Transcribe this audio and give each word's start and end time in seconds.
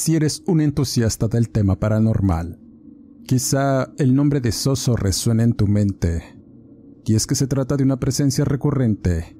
Si 0.00 0.16
eres 0.16 0.42
un 0.46 0.62
entusiasta 0.62 1.28
del 1.28 1.50
tema 1.50 1.78
paranormal, 1.78 2.58
quizá 3.26 3.92
el 3.98 4.14
nombre 4.14 4.40
de 4.40 4.50
Soso 4.50 4.96
resuene 4.96 5.42
en 5.42 5.52
tu 5.52 5.66
mente. 5.66 6.22
Y 7.04 7.16
es 7.16 7.26
que 7.26 7.34
se 7.34 7.46
trata 7.46 7.76
de 7.76 7.84
una 7.84 8.00
presencia 8.00 8.46
recurrente 8.46 9.36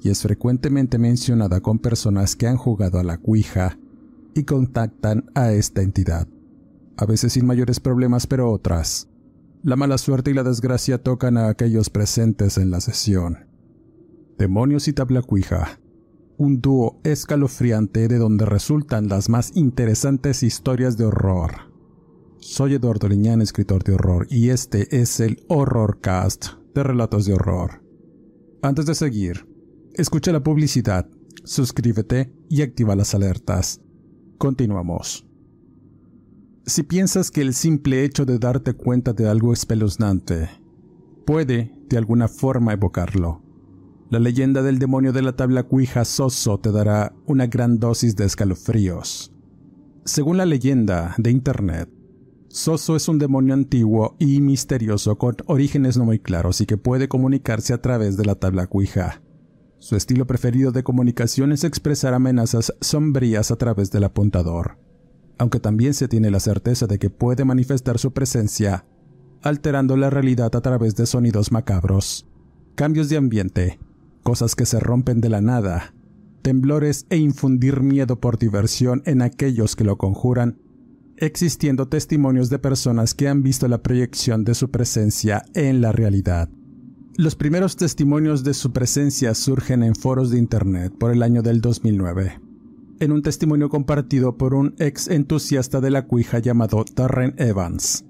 y 0.00 0.10
es 0.10 0.22
frecuentemente 0.22 0.98
mencionada 0.98 1.60
con 1.60 1.80
personas 1.80 2.36
que 2.36 2.46
han 2.46 2.56
jugado 2.56 3.00
a 3.00 3.02
la 3.02 3.18
cuija 3.18 3.80
y 4.32 4.44
contactan 4.44 5.24
a 5.34 5.50
esta 5.50 5.82
entidad. 5.82 6.28
A 6.96 7.04
veces 7.04 7.32
sin 7.32 7.44
mayores 7.44 7.80
problemas, 7.80 8.28
pero 8.28 8.52
otras. 8.52 9.08
La 9.64 9.74
mala 9.74 9.98
suerte 9.98 10.30
y 10.30 10.34
la 10.34 10.44
desgracia 10.44 11.02
tocan 11.02 11.36
a 11.36 11.48
aquellos 11.48 11.90
presentes 11.90 12.58
en 12.58 12.70
la 12.70 12.80
sesión. 12.80 13.48
Demonios 14.38 14.86
y 14.86 14.92
tabla 14.92 15.22
cuija 15.22 15.80
un 16.38 16.60
dúo 16.60 17.00
escalofriante 17.04 18.08
de 18.08 18.18
donde 18.18 18.44
resultan 18.44 19.08
las 19.08 19.28
más 19.28 19.52
interesantes 19.54 20.42
historias 20.42 20.96
de 20.96 21.06
horror. 21.06 21.72
Soy 22.38 22.74
Eduardo 22.74 23.08
Liñán, 23.08 23.40
escritor 23.40 23.82
de 23.82 23.94
horror, 23.94 24.26
y 24.30 24.50
este 24.50 25.00
es 25.00 25.20
el 25.20 25.44
Horrorcast 25.48 26.46
de 26.74 26.82
Relatos 26.82 27.24
de 27.24 27.34
Horror. 27.34 27.82
Antes 28.62 28.86
de 28.86 28.94
seguir, 28.94 29.48
escucha 29.94 30.32
la 30.32 30.42
publicidad, 30.42 31.08
suscríbete 31.44 32.32
y 32.48 32.62
activa 32.62 32.94
las 32.94 33.14
alertas. 33.14 33.80
Continuamos. 34.38 35.26
Si 36.66 36.82
piensas 36.82 37.30
que 37.30 37.40
el 37.40 37.54
simple 37.54 38.04
hecho 38.04 38.26
de 38.26 38.38
darte 38.38 38.74
cuenta 38.74 39.12
de 39.12 39.28
algo 39.28 39.52
espeluznante 39.52 40.50
puede 41.24 41.72
de 41.88 41.96
alguna 41.96 42.28
forma 42.28 42.72
evocarlo, 42.72 43.45
la 44.08 44.20
leyenda 44.20 44.62
del 44.62 44.78
demonio 44.78 45.12
de 45.12 45.22
la 45.22 45.34
tabla 45.34 45.64
cuija 45.64 46.04
Soso 46.04 46.58
te 46.58 46.70
dará 46.70 47.12
una 47.26 47.46
gran 47.46 47.78
dosis 47.80 48.14
de 48.14 48.24
escalofríos. 48.24 49.32
Según 50.04 50.36
la 50.36 50.46
leyenda 50.46 51.14
de 51.18 51.32
Internet, 51.32 51.90
Soso 52.48 52.94
es 52.94 53.08
un 53.08 53.18
demonio 53.18 53.54
antiguo 53.54 54.14
y 54.20 54.40
misterioso 54.40 55.18
con 55.18 55.36
orígenes 55.46 55.96
no 55.96 56.04
muy 56.04 56.20
claros 56.20 56.60
y 56.60 56.66
que 56.66 56.76
puede 56.76 57.08
comunicarse 57.08 57.74
a 57.74 57.82
través 57.82 58.16
de 58.16 58.24
la 58.24 58.36
tabla 58.36 58.68
cuija. 58.68 59.22
Su 59.78 59.96
estilo 59.96 60.26
preferido 60.26 60.70
de 60.70 60.84
comunicación 60.84 61.50
es 61.50 61.64
expresar 61.64 62.14
amenazas 62.14 62.72
sombrías 62.80 63.50
a 63.50 63.56
través 63.56 63.90
del 63.90 64.04
apuntador, 64.04 64.78
aunque 65.36 65.58
también 65.58 65.94
se 65.94 66.06
tiene 66.06 66.30
la 66.30 66.40
certeza 66.40 66.86
de 66.86 66.98
que 66.98 67.10
puede 67.10 67.44
manifestar 67.44 67.98
su 67.98 68.12
presencia, 68.12 68.86
alterando 69.42 69.96
la 69.96 70.10
realidad 70.10 70.54
a 70.54 70.60
través 70.60 70.94
de 70.94 71.06
sonidos 71.06 71.52
macabros, 71.52 72.26
cambios 72.74 73.08
de 73.08 73.16
ambiente, 73.16 73.78
cosas 74.26 74.56
que 74.56 74.66
se 74.66 74.80
rompen 74.80 75.20
de 75.20 75.28
la 75.28 75.40
nada, 75.40 75.94
temblores 76.42 77.06
e 77.10 77.16
infundir 77.16 77.80
miedo 77.80 78.18
por 78.18 78.40
diversión 78.40 79.00
en 79.06 79.22
aquellos 79.22 79.76
que 79.76 79.84
lo 79.84 79.98
conjuran, 79.98 80.58
existiendo 81.16 81.86
testimonios 81.86 82.50
de 82.50 82.58
personas 82.58 83.14
que 83.14 83.28
han 83.28 83.44
visto 83.44 83.68
la 83.68 83.84
proyección 83.84 84.42
de 84.42 84.56
su 84.56 84.72
presencia 84.72 85.44
en 85.54 85.80
la 85.80 85.92
realidad. 85.92 86.48
Los 87.16 87.36
primeros 87.36 87.76
testimonios 87.76 88.42
de 88.42 88.54
su 88.54 88.72
presencia 88.72 89.32
surgen 89.32 89.84
en 89.84 89.94
foros 89.94 90.32
de 90.32 90.38
Internet 90.38 90.92
por 90.98 91.12
el 91.12 91.22
año 91.22 91.42
del 91.42 91.60
2009, 91.60 92.40
en 92.98 93.12
un 93.12 93.22
testimonio 93.22 93.68
compartido 93.68 94.36
por 94.36 94.54
un 94.54 94.74
ex 94.80 95.06
entusiasta 95.06 95.80
de 95.80 95.92
la 95.92 96.08
cuija 96.08 96.40
llamado 96.40 96.84
Darren 96.96 97.36
Evans 97.38 98.04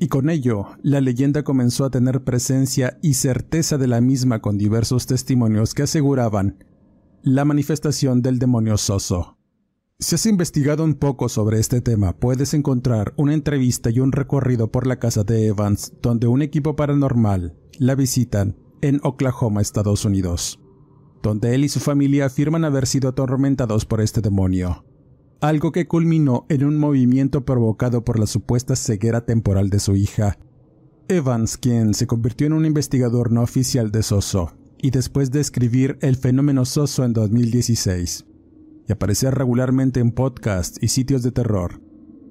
y 0.00 0.08
con 0.08 0.30
ello 0.30 0.66
la 0.82 1.02
leyenda 1.02 1.44
comenzó 1.44 1.84
a 1.84 1.90
tener 1.90 2.24
presencia 2.24 2.98
y 3.02 3.14
certeza 3.14 3.76
de 3.76 3.86
la 3.86 4.00
misma 4.00 4.40
con 4.40 4.56
diversos 4.56 5.06
testimonios 5.06 5.74
que 5.74 5.82
aseguraban 5.82 6.64
la 7.22 7.44
manifestación 7.44 8.22
del 8.22 8.38
demonio 8.38 8.78
Soso. 8.78 9.36
Si 9.98 10.14
has 10.14 10.24
investigado 10.24 10.84
un 10.84 10.94
poco 10.94 11.28
sobre 11.28 11.60
este 11.60 11.82
tema, 11.82 12.16
puedes 12.16 12.54
encontrar 12.54 13.12
una 13.18 13.34
entrevista 13.34 13.90
y 13.90 14.00
un 14.00 14.12
recorrido 14.12 14.72
por 14.72 14.86
la 14.86 14.98
casa 14.98 15.22
de 15.22 15.48
Evans 15.48 15.92
donde 16.00 16.26
un 16.26 16.40
equipo 16.40 16.74
paranormal 16.74 17.54
la 17.78 17.94
visitan 17.94 18.56
en 18.80 19.00
Oklahoma, 19.02 19.60
Estados 19.60 20.06
Unidos, 20.06 20.60
donde 21.22 21.54
él 21.54 21.62
y 21.64 21.68
su 21.68 21.78
familia 21.78 22.24
afirman 22.24 22.64
haber 22.64 22.86
sido 22.86 23.10
atormentados 23.10 23.84
por 23.84 24.00
este 24.00 24.22
demonio 24.22 24.82
algo 25.40 25.72
que 25.72 25.86
culminó 25.86 26.44
en 26.48 26.64
un 26.64 26.76
movimiento 26.76 27.44
provocado 27.44 28.04
por 28.04 28.18
la 28.18 28.26
supuesta 28.26 28.76
ceguera 28.76 29.24
temporal 29.24 29.70
de 29.70 29.80
su 29.80 29.96
hija. 29.96 30.38
Evans, 31.08 31.56
quien 31.56 31.94
se 31.94 32.06
convirtió 32.06 32.46
en 32.46 32.52
un 32.52 32.66
investigador 32.66 33.32
no 33.32 33.42
oficial 33.42 33.90
de 33.90 34.02
Soso, 34.02 34.52
y 34.78 34.90
después 34.90 35.30
de 35.30 35.40
escribir 35.40 35.98
El 36.00 36.16
fenómeno 36.16 36.64
Soso 36.64 37.04
en 37.04 37.12
2016, 37.12 38.26
y 38.88 38.92
aparecer 38.92 39.34
regularmente 39.34 40.00
en 40.00 40.12
podcasts 40.12 40.78
y 40.80 40.88
sitios 40.88 41.22
de 41.22 41.32
terror, 41.32 41.80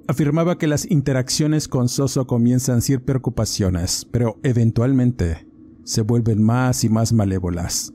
afirmaba 0.07 0.57
que 0.57 0.67
las 0.67 0.89
interacciones 0.89 1.67
con 1.67 1.89
Soso 1.89 2.25
comienzan 2.25 2.81
sin 2.81 3.01
preocupaciones, 3.01 4.07
pero 4.11 4.39
eventualmente 4.43 5.47
se 5.83 6.01
vuelven 6.01 6.41
más 6.43 6.83
y 6.83 6.89
más 6.89 7.11
malévolas. 7.11 7.93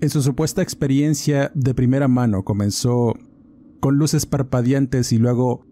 En 0.00 0.10
su 0.10 0.22
supuesta 0.22 0.62
experiencia 0.62 1.50
de 1.54 1.74
primera 1.74 2.06
mano 2.06 2.44
comenzó 2.44 3.14
con 3.80 3.96
luces 3.96 4.26
parpadeantes 4.26 5.12
y 5.12 5.18
luego 5.18 5.66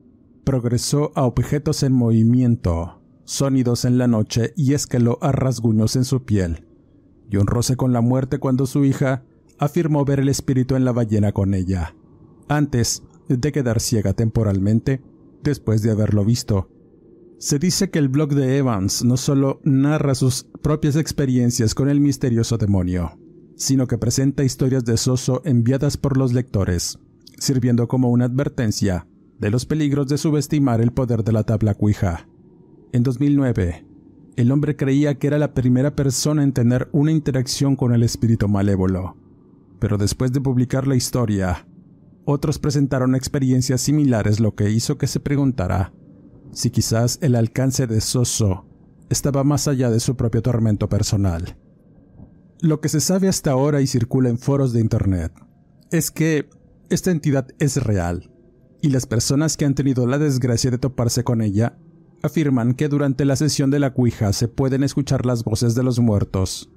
progresó 0.45 1.13
a 1.15 1.25
objetos 1.25 1.83
en 1.83 1.93
movimiento, 1.93 3.03
sonidos 3.25 3.85
en 3.85 3.99
la 3.99 4.07
noche 4.07 4.53
y 4.57 4.75
escaló 4.75 5.19
a 5.21 5.33
rasguños 5.33 5.97
en 5.97 6.05
su 6.05 6.25
piel, 6.25 6.67
y 7.31 7.37
un 7.37 7.47
roce 7.47 7.77
con 7.77 7.93
la 7.93 8.01
muerte 8.01 8.39
cuando 8.39 8.67
su 8.67 8.85
hija 8.85 9.25
afirmó 9.59 10.05
ver 10.05 10.21
el 10.21 10.29
espíritu 10.29 10.77
en 10.77 10.85
la 10.85 10.93
ballena 10.93 11.33
con 11.33 11.55
ella, 11.55 11.95
antes 12.49 13.03
de 13.29 13.53
quedar 13.53 13.81
ciega 13.81 14.13
temporalmente 14.13 15.03
después 15.43 15.83
de 15.83 15.91
haberlo 15.91 16.25
visto. 16.25 16.69
Se 17.39 17.59
dice 17.59 17.91
que 17.91 17.99
el 17.99 18.09
blog 18.09 18.35
de 18.35 18.57
Evans 18.57 19.05
no 19.05 19.17
solo 19.17 19.61
narra 19.65 20.15
sus 20.15 20.45
propias 20.63 20.97
experiencias 20.97 21.75
con 21.75 21.89
el 21.89 22.01
misterioso 22.01 22.57
demonio, 22.57 23.19
sino 23.57 23.87
que 23.87 23.99
presenta 23.99 24.45
historias 24.45 24.85
de 24.85 24.97
Soso 24.97 25.43
enviadas 25.45 25.97
por 25.97 26.17
los 26.17 26.33
lectores, 26.33 26.99
sirviendo 27.39 27.89
como 27.89 28.11
una 28.11 28.27
advertencia 28.27 29.07
de 29.39 29.51
los 29.51 29.67
peligros 29.67 30.09
de 30.09 30.19
subestimar 30.19 30.81
el 30.81 30.93
poder 30.93 31.25
de 31.25 31.33
la 31.33 31.45
tabla 31.45 31.75
cuija. 31.75 32.29
En 32.93 33.03
2009, 33.03 33.87
el 34.37 34.53
hombre 34.53 34.77
creía 34.77 35.19
que 35.19 35.27
era 35.27 35.39
la 35.39 35.55
primera 35.55 35.95
persona 35.95 36.43
en 36.43 36.53
tener 36.53 36.89
una 36.93 37.13
interacción 37.13 37.77
con 37.77 37.93
el 37.93 38.03
espíritu 38.03 38.49
malévolo, 38.49 39.17
pero 39.79 39.99
después 39.99 40.33
de 40.33 40.41
publicar 40.41 40.87
la 40.87 40.97
historia, 40.97 41.67
otros 42.25 42.59
presentaron 42.59 43.15
experiencias 43.15 43.81
similares, 43.81 44.41
lo 44.41 44.55
que 44.55 44.71
hizo 44.71 44.99
que 44.99 45.07
se 45.07 45.21
preguntara 45.21 45.93
si 46.53 46.71
quizás 46.71 47.19
el 47.23 47.35
alcance 47.35 47.87
de 47.87 48.01
Soso 48.01 48.67
estaba 49.11 49.45
más 49.45 49.69
allá 49.69 49.91
de 49.91 50.01
su 50.01 50.17
propio 50.17 50.43
tormento 50.43 50.89
personal. 50.89 51.57
Lo 52.61 52.81
que 52.81 52.89
se 52.89 53.01
sabe 53.01 53.29
hasta 53.29 53.51
ahora 53.51 53.81
y 53.81 53.87
circula 53.87 54.31
en 54.31 54.39
foros 54.39 54.73
de 54.73 54.81
Internet 54.81 55.33
es 55.91 56.11
que 56.11 56.49
esta 56.91 57.11
entidad 57.11 57.49
es 57.59 57.83
real, 57.83 58.31
y 58.81 58.91
las 58.91 59.07
personas 59.07 59.57
que 59.57 59.65
han 59.65 59.75
tenido 59.75 60.07
la 60.07 60.19
desgracia 60.19 60.71
de 60.71 60.79
toparse 60.79 61.25
con 61.25 61.43
ella 61.43 61.79
afirman 62.23 62.75
que 62.75 62.89
durante 62.89 63.25
la 63.25 63.37
sesión 63.37 63.71
de 63.71 63.79
la 63.79 63.93
cuija 63.93 64.33
se 64.33 64.49
pueden 64.49 64.83
escuchar 64.83 65.27
las 65.27 65.45
voces 65.45 65.75
de 65.75 65.83
los 65.83 65.99
muertos, 65.99 66.71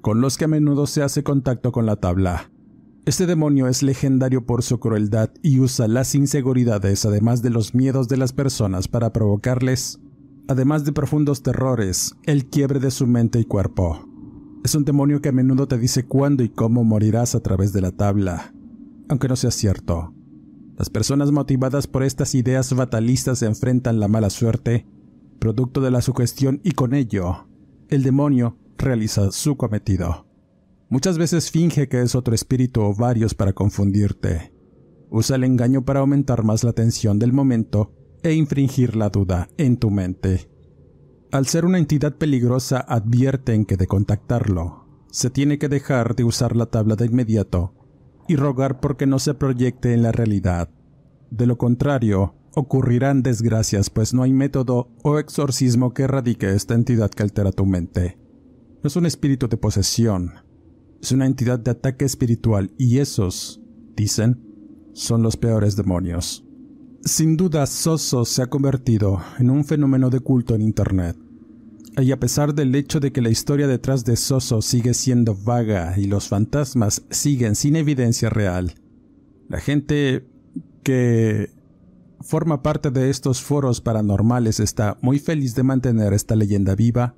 con 0.00 0.20
los 0.20 0.36
que 0.36 0.44
a 0.44 0.48
menudo 0.48 0.86
se 0.86 1.02
hace 1.02 1.22
contacto 1.22 1.72
con 1.72 1.86
la 1.86 1.96
tabla, 1.96 2.50
Este 3.06 3.26
demonio 3.26 3.68
es 3.68 3.82
legendario 3.82 4.46
por 4.46 4.62
su 4.62 4.80
crueldad 4.80 5.30
y 5.42 5.60
usa 5.60 5.88
las 5.88 6.14
inseguridades 6.14 7.04
además 7.04 7.42
de 7.42 7.50
los 7.50 7.74
miedos 7.74 8.08
de 8.08 8.16
las 8.16 8.32
personas 8.32 8.88
para 8.88 9.12
provocarles, 9.12 10.00
además 10.48 10.86
de 10.86 10.92
profundos 10.92 11.42
terrores, 11.42 12.14
el 12.24 12.46
quiebre 12.46 12.80
de 12.80 12.90
su 12.90 13.06
mente 13.06 13.38
y 13.38 13.44
cuerpo. 13.44 14.08
Es 14.64 14.74
un 14.74 14.86
demonio 14.86 15.20
que 15.20 15.28
a 15.28 15.32
menudo 15.32 15.68
te 15.68 15.76
dice 15.76 16.06
cuándo 16.06 16.42
y 16.42 16.48
cómo 16.48 16.82
morirás 16.82 17.34
a 17.34 17.40
través 17.40 17.74
de 17.74 17.82
la 17.82 17.92
tabla, 17.92 18.54
aunque 19.08 19.28
no 19.28 19.36
sea 19.36 19.50
cierto. 19.50 20.14
Las 20.76 20.90
personas 20.90 21.30
motivadas 21.30 21.86
por 21.86 22.02
estas 22.02 22.34
ideas 22.34 22.70
fatalistas 22.70 23.42
enfrentan 23.42 24.00
la 24.00 24.08
mala 24.08 24.30
suerte, 24.30 24.86
producto 25.38 25.80
de 25.80 25.90
la 25.90 26.00
sugestión 26.00 26.60
y 26.64 26.72
con 26.72 26.94
ello, 26.94 27.46
el 27.88 28.02
demonio 28.02 28.58
realiza 28.76 29.30
su 29.30 29.56
cometido. 29.56 30.26
Muchas 30.88 31.16
veces 31.16 31.50
finge 31.50 31.88
que 31.88 32.02
es 32.02 32.14
otro 32.14 32.34
espíritu 32.34 32.80
o 32.82 32.94
varios 32.94 33.34
para 33.34 33.52
confundirte. 33.52 34.52
Usa 35.10 35.36
el 35.36 35.44
engaño 35.44 35.84
para 35.84 36.00
aumentar 36.00 36.42
más 36.42 36.64
la 36.64 36.72
tensión 36.72 37.18
del 37.18 37.32
momento 37.32 37.92
e 38.22 38.32
infringir 38.32 38.96
la 38.96 39.10
duda 39.10 39.48
en 39.56 39.76
tu 39.76 39.90
mente. 39.90 40.50
Al 41.30 41.46
ser 41.46 41.64
una 41.64 41.78
entidad 41.78 42.16
peligrosa 42.16 42.80
advierten 42.80 43.64
que 43.64 43.76
de 43.76 43.86
contactarlo, 43.86 44.86
se 45.10 45.30
tiene 45.30 45.58
que 45.58 45.68
dejar 45.68 46.16
de 46.16 46.24
usar 46.24 46.56
la 46.56 46.66
tabla 46.66 46.96
de 46.96 47.06
inmediato 47.06 47.74
y 48.28 48.36
rogar 48.36 48.80
porque 48.80 49.06
no 49.06 49.18
se 49.18 49.34
proyecte 49.34 49.92
en 49.92 50.02
la 50.02 50.12
realidad. 50.12 50.70
De 51.30 51.46
lo 51.46 51.58
contrario, 51.58 52.34
ocurrirán 52.54 53.22
desgracias 53.22 53.90
pues 53.90 54.14
no 54.14 54.22
hay 54.22 54.32
método 54.32 54.88
o 55.02 55.18
exorcismo 55.18 55.92
que 55.92 56.04
erradique 56.04 56.52
esta 56.54 56.74
entidad 56.74 57.10
que 57.10 57.22
altera 57.22 57.52
tu 57.52 57.66
mente. 57.66 58.18
No 58.82 58.88
es 58.88 58.96
un 58.96 59.06
espíritu 59.06 59.48
de 59.48 59.56
posesión, 59.56 60.32
es 61.00 61.12
una 61.12 61.26
entidad 61.26 61.58
de 61.58 61.72
ataque 61.72 62.04
espiritual 62.04 62.72
y 62.78 62.98
esos, 62.98 63.60
dicen, 63.96 64.42
son 64.92 65.22
los 65.22 65.36
peores 65.36 65.76
demonios. 65.76 66.44
Sin 67.04 67.36
duda, 67.36 67.66
Soso 67.66 68.24
se 68.24 68.42
ha 68.42 68.46
convertido 68.46 69.20
en 69.38 69.50
un 69.50 69.64
fenómeno 69.64 70.08
de 70.08 70.20
culto 70.20 70.54
en 70.54 70.62
Internet. 70.62 71.18
Y 71.96 72.10
a 72.10 72.18
pesar 72.18 72.54
del 72.54 72.74
hecho 72.74 72.98
de 72.98 73.12
que 73.12 73.22
la 73.22 73.28
historia 73.28 73.68
detrás 73.68 74.04
de 74.04 74.16
Soso 74.16 74.62
sigue 74.62 74.94
siendo 74.94 75.34
vaga 75.34 75.94
y 75.96 76.06
los 76.06 76.28
fantasmas 76.28 77.04
siguen 77.10 77.54
sin 77.54 77.76
evidencia 77.76 78.30
real, 78.30 78.74
la 79.48 79.60
gente 79.60 80.26
que 80.82 81.50
forma 82.20 82.62
parte 82.62 82.90
de 82.90 83.10
estos 83.10 83.42
foros 83.42 83.80
paranormales 83.80 84.58
está 84.58 84.98
muy 85.02 85.18
feliz 85.18 85.54
de 85.54 85.62
mantener 85.62 86.12
esta 86.12 86.34
leyenda 86.34 86.74
viva 86.74 87.14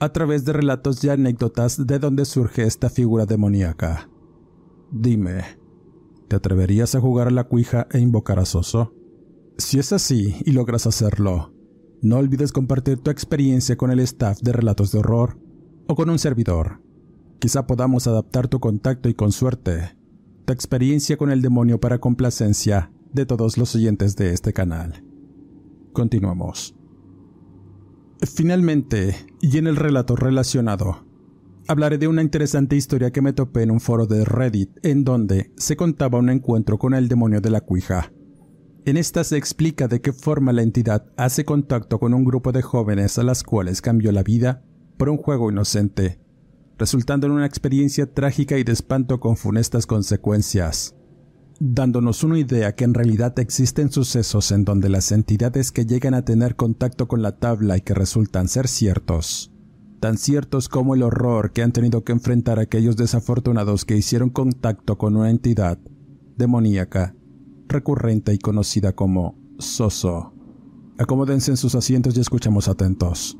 a 0.00 0.12
través 0.12 0.44
de 0.44 0.52
relatos 0.52 1.02
y 1.04 1.08
anécdotas 1.08 1.86
de 1.86 1.98
donde 1.98 2.24
surge 2.24 2.64
esta 2.64 2.90
figura 2.90 3.26
demoníaca. 3.26 4.10
Dime, 4.90 5.44
¿te 6.28 6.36
atreverías 6.36 6.94
a 6.94 7.00
jugar 7.00 7.28
a 7.28 7.30
la 7.30 7.44
cuija 7.44 7.86
e 7.90 8.00
invocar 8.00 8.38
a 8.38 8.44
Soso? 8.44 8.92
Si 9.56 9.78
es 9.78 9.92
así 9.92 10.36
y 10.44 10.52
logras 10.52 10.86
hacerlo, 10.86 11.52
no 12.02 12.16
olvides 12.16 12.52
compartir 12.52 12.98
tu 12.98 13.10
experiencia 13.10 13.76
con 13.76 13.90
el 13.90 14.00
staff 14.00 14.40
de 14.40 14.52
Relatos 14.52 14.92
de 14.92 15.00
Horror 15.00 15.38
o 15.86 15.94
con 15.94 16.08
un 16.08 16.18
servidor. 16.18 16.80
Quizá 17.38 17.66
podamos 17.66 18.06
adaptar 18.06 18.48
tu 18.48 18.60
contacto 18.60 19.08
y 19.08 19.14
con 19.14 19.32
suerte, 19.32 19.96
tu 20.44 20.52
experiencia 20.52 21.16
con 21.16 21.30
el 21.30 21.42
demonio 21.42 21.80
para 21.80 21.98
complacencia 21.98 22.90
de 23.12 23.26
todos 23.26 23.58
los 23.58 23.74
oyentes 23.74 24.16
de 24.16 24.32
este 24.32 24.52
canal. 24.52 25.04
Continuamos. 25.92 26.74
Finalmente, 28.22 29.16
y 29.40 29.58
en 29.58 29.66
el 29.66 29.76
relato 29.76 30.16
relacionado, 30.16 31.04
hablaré 31.66 31.98
de 31.98 32.08
una 32.08 32.22
interesante 32.22 32.76
historia 32.76 33.10
que 33.10 33.22
me 33.22 33.32
topé 33.32 33.62
en 33.62 33.70
un 33.70 33.80
foro 33.80 34.06
de 34.06 34.24
Reddit 34.24 34.70
en 34.84 35.04
donde 35.04 35.52
se 35.56 35.76
contaba 35.76 36.18
un 36.18 36.30
encuentro 36.30 36.78
con 36.78 36.94
el 36.94 37.08
demonio 37.08 37.40
de 37.40 37.50
la 37.50 37.60
cuija. 37.60 38.12
En 38.86 38.96
esta 38.96 39.24
se 39.24 39.36
explica 39.36 39.88
de 39.88 40.00
qué 40.00 40.12
forma 40.12 40.54
la 40.54 40.62
entidad 40.62 41.04
hace 41.18 41.44
contacto 41.44 41.98
con 41.98 42.14
un 42.14 42.24
grupo 42.24 42.50
de 42.50 42.62
jóvenes 42.62 43.18
a 43.18 43.22
las 43.22 43.42
cuales 43.42 43.82
cambió 43.82 44.10
la 44.10 44.22
vida 44.22 44.62
por 44.96 45.10
un 45.10 45.18
juego 45.18 45.50
inocente, 45.50 46.18
resultando 46.78 47.26
en 47.26 47.34
una 47.34 47.44
experiencia 47.44 48.06
trágica 48.06 48.56
y 48.56 48.64
de 48.64 48.72
espanto 48.72 49.20
con 49.20 49.36
funestas 49.36 49.86
consecuencias, 49.86 50.94
dándonos 51.58 52.24
una 52.24 52.38
idea 52.38 52.74
que 52.74 52.84
en 52.84 52.94
realidad 52.94 53.38
existen 53.38 53.92
sucesos 53.92 54.50
en 54.50 54.64
donde 54.64 54.88
las 54.88 55.12
entidades 55.12 55.72
que 55.72 55.84
llegan 55.84 56.14
a 56.14 56.24
tener 56.24 56.56
contacto 56.56 57.06
con 57.06 57.20
la 57.20 57.36
tabla 57.36 57.76
y 57.76 57.82
que 57.82 57.92
resultan 57.92 58.48
ser 58.48 58.66
ciertos, 58.66 59.52
tan 60.00 60.16
ciertos 60.16 60.70
como 60.70 60.94
el 60.94 61.02
horror 61.02 61.52
que 61.52 61.62
han 61.62 61.72
tenido 61.72 62.02
que 62.02 62.12
enfrentar 62.12 62.58
aquellos 62.58 62.96
desafortunados 62.96 63.84
que 63.84 63.98
hicieron 63.98 64.30
contacto 64.30 64.96
con 64.96 65.16
una 65.16 65.28
entidad 65.28 65.78
demoníaca 66.38 67.14
recurrente 67.70 68.34
y 68.34 68.38
conocida 68.38 68.92
como 68.92 69.38
Soso. 69.58 70.34
Acomódense 70.98 71.50
en 71.50 71.56
sus 71.56 71.74
asientos 71.74 72.16
y 72.16 72.20
escuchamos 72.20 72.68
atentos. 72.68 73.38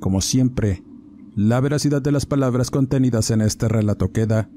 Como 0.00 0.20
siempre, 0.20 0.82
la 1.36 1.60
veracidad 1.60 2.00
de 2.00 2.12
las 2.12 2.26
palabras 2.26 2.70
contenidas 2.70 3.30
en 3.30 3.40
este 3.40 3.68
relato 3.68 4.12
queda 4.12 4.48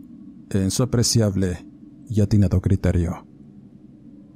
en 0.51 0.71
su 0.71 0.83
apreciable 0.83 1.67
y 2.09 2.21
atinado 2.21 2.61
criterio. 2.61 3.25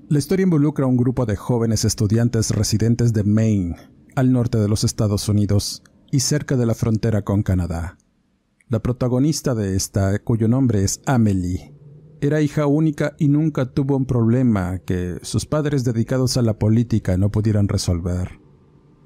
La 0.10 0.20
historia 0.20 0.44
involucra 0.44 0.86
a 0.86 0.90
un 0.90 0.98
grupo 0.98 1.26
de 1.26 1.38
jóvenes 1.38 1.86
estudiantes 1.86 2.52
residentes 2.52 3.14
de 3.14 3.24
Maine, 3.24 3.76
al 4.16 4.34
norte 4.34 4.58
de 4.58 4.68
los 4.68 4.84
Estados 4.84 5.30
Unidos 5.30 5.84
y 6.12 6.20
cerca 6.20 6.58
de 6.58 6.66
la 6.66 6.74
frontera 6.74 7.22
con 7.22 7.44
Canadá. 7.44 7.98
La 8.68 8.80
protagonista 8.80 9.56
de 9.56 9.76
esta, 9.76 10.20
cuyo 10.20 10.48
nombre 10.48 10.84
es 10.84 11.02
Amelie, 11.06 11.74
era 12.22 12.40
hija 12.40 12.68
única 12.68 13.16
y 13.18 13.28
nunca 13.28 13.66
tuvo 13.66 13.98
un 13.98 14.06
problema 14.06 14.78
que 14.78 15.18
sus 15.24 15.48
padres 15.48 15.84
dedicados 15.84 16.38
a 16.38 16.44
la 16.44 16.54
política 16.54 17.18
no 17.18 17.32
pudieran 17.32 17.68
resolver. 17.68 18.40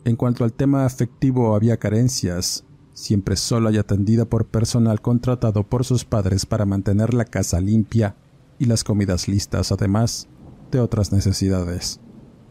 En 0.04 0.18
cuanto 0.18 0.44
al 0.44 0.52
tema 0.52 0.86
afectivo 0.86 1.56
había 1.56 1.78
carencias, 1.78 2.66
siempre 2.92 3.38
sola 3.38 3.72
y 3.72 3.78
atendida 3.78 4.26
por 4.26 4.48
personal 4.48 5.02
contratado 5.02 5.64
por 5.64 5.86
sus 5.86 6.04
padres 6.04 6.46
para 6.46 6.66
mantener 6.66 7.14
la 7.14 7.24
casa 7.24 7.62
limpia 7.62 8.18
y 8.60 8.66
las 8.66 8.84
comidas 8.84 9.30
listas, 9.30 9.72
además 9.72 10.28
de 10.70 10.82
otras 10.82 11.14
necesidades. 11.14 12.02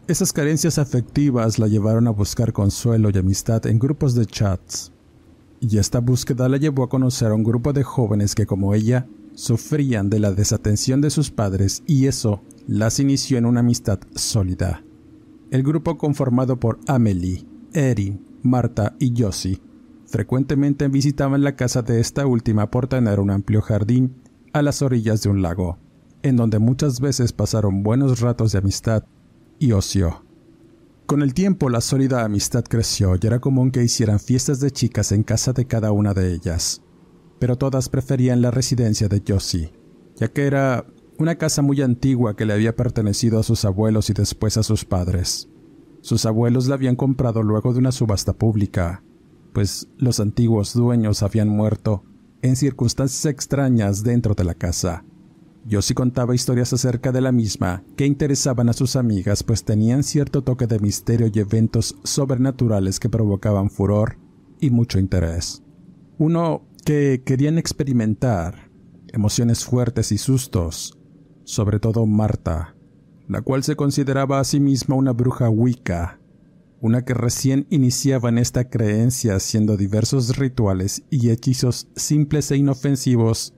Esas 0.07 0.33
carencias 0.33 0.79
afectivas 0.79 1.59
la 1.59 1.67
llevaron 1.67 2.07
a 2.07 2.11
buscar 2.11 2.53
consuelo 2.53 3.11
y 3.11 3.17
amistad 3.19 3.67
en 3.67 3.77
grupos 3.77 4.15
de 4.15 4.25
chats, 4.25 4.91
y 5.59 5.77
esta 5.77 5.99
búsqueda 5.99 6.49
la 6.49 6.57
llevó 6.57 6.83
a 6.83 6.89
conocer 6.89 7.29
a 7.29 7.35
un 7.35 7.43
grupo 7.43 7.71
de 7.71 7.83
jóvenes 7.83 8.33
que 8.33 8.47
como 8.47 8.73
ella 8.73 9.07
sufrían 9.35 10.09
de 10.09 10.19
la 10.19 10.31
desatención 10.31 11.01
de 11.01 11.09
sus 11.11 11.29
padres 11.29 11.83
y 11.85 12.07
eso 12.07 12.41
las 12.67 12.99
inició 12.99 13.37
en 13.37 13.45
una 13.45 13.59
amistad 13.59 13.99
sólida. 14.15 14.83
El 15.51 15.61
grupo 15.61 15.97
conformado 15.97 16.59
por 16.59 16.79
Amelie, 16.87 17.45
Erin, 17.73 18.25
Marta 18.41 18.95
y 18.99 19.13
Josie 19.15 19.61
frecuentemente 20.07 20.87
visitaban 20.87 21.43
la 21.43 21.55
casa 21.55 21.81
de 21.81 21.99
esta 21.99 22.25
última 22.25 22.71
por 22.71 22.87
tener 22.87 23.19
un 23.19 23.29
amplio 23.29 23.61
jardín 23.61 24.15
a 24.53 24.61
las 24.61 24.81
orillas 24.81 25.21
de 25.21 25.29
un 25.29 25.41
lago, 25.41 25.77
en 26.23 26.37
donde 26.37 26.59
muchas 26.59 26.99
veces 26.99 27.33
pasaron 27.33 27.83
buenos 27.83 28.21
ratos 28.21 28.53
de 28.53 28.59
amistad 28.59 29.03
y 29.59 29.73
ocio. 29.73 30.23
Con 31.05 31.21
el 31.21 31.33
tiempo 31.33 31.69
la 31.69 31.81
sólida 31.81 32.23
amistad 32.23 32.63
creció 32.63 33.15
y 33.15 33.27
era 33.27 33.39
común 33.39 33.71
que 33.71 33.83
hicieran 33.83 34.19
fiestas 34.19 34.59
de 34.59 34.71
chicas 34.71 35.11
en 35.11 35.23
casa 35.23 35.53
de 35.53 35.65
cada 35.65 35.91
una 35.91 36.13
de 36.13 36.33
ellas 36.33 36.84
pero 37.39 37.57
todas 37.57 37.89
preferían 37.89 38.41
la 38.41 38.51
residencia 38.51 39.07
de 39.07 39.21
Josie, 39.27 39.71
ya 40.15 40.29
que 40.29 40.45
era 40.45 40.85
una 41.17 41.35
casa 41.35 41.61
muy 41.61 41.81
antigua 41.81 42.35
que 42.35 42.45
le 42.45 42.53
había 42.53 42.75
pertenecido 42.75 43.39
a 43.39 43.43
sus 43.43 43.65
abuelos 43.65 44.09
y 44.09 44.13
después 44.13 44.57
a 44.57 44.63
sus 44.63 44.85
padres. 44.85 45.49
Sus 46.01 46.25
abuelos 46.25 46.67
la 46.67 46.75
habían 46.75 46.95
comprado 46.95 47.41
luego 47.41 47.73
de 47.73 47.79
una 47.79 47.91
subasta 47.91 48.33
pública, 48.33 49.03
pues 49.53 49.87
los 49.97 50.19
antiguos 50.19 50.73
dueños 50.73 51.23
habían 51.23 51.49
muerto 51.49 52.03
en 52.41 52.55
circunstancias 52.55 53.25
extrañas 53.25 54.03
dentro 54.03 54.35
de 54.35 54.43
la 54.43 54.53
casa. 54.53 55.03
Josie 55.69 55.95
contaba 55.95 56.35
historias 56.35 56.73
acerca 56.73 57.11
de 57.11 57.21
la 57.21 57.31
misma 57.31 57.83
que 57.95 58.05
interesaban 58.05 58.69
a 58.69 58.73
sus 58.73 58.95
amigas, 58.95 59.41
pues 59.41 59.63
tenían 59.63 60.03
cierto 60.03 60.43
toque 60.43 60.67
de 60.67 60.79
misterio 60.79 61.31
y 61.33 61.39
eventos 61.39 61.95
sobrenaturales 62.03 62.99
que 62.99 63.09
provocaban 63.09 63.71
furor 63.71 64.17
y 64.59 64.69
mucho 64.69 64.99
interés. 64.99 65.63
Uno 66.19 66.61
que 66.85 67.23
querían 67.25 67.57
experimentar 67.57 68.69
emociones 69.07 69.65
fuertes 69.65 70.11
y 70.11 70.19
sustos, 70.19 70.95
sobre 71.43 71.79
todo 71.79 72.05
Marta, 72.05 72.75
la 73.27 73.41
cual 73.41 73.63
se 73.63 73.75
consideraba 73.75 74.39
a 74.39 74.43
sí 74.43 74.59
misma 74.59 74.95
una 74.95 75.11
bruja 75.11 75.49
wicca, 75.49 76.19
una 76.81 77.03
que 77.03 77.15
recién 77.15 77.65
iniciaba 77.71 78.29
en 78.29 78.37
esta 78.37 78.69
creencia 78.69 79.35
haciendo 79.35 79.77
diversos 79.77 80.37
rituales 80.37 81.01
y 81.09 81.31
hechizos 81.31 81.87
simples 81.95 82.51
e 82.51 82.57
inofensivos 82.57 83.55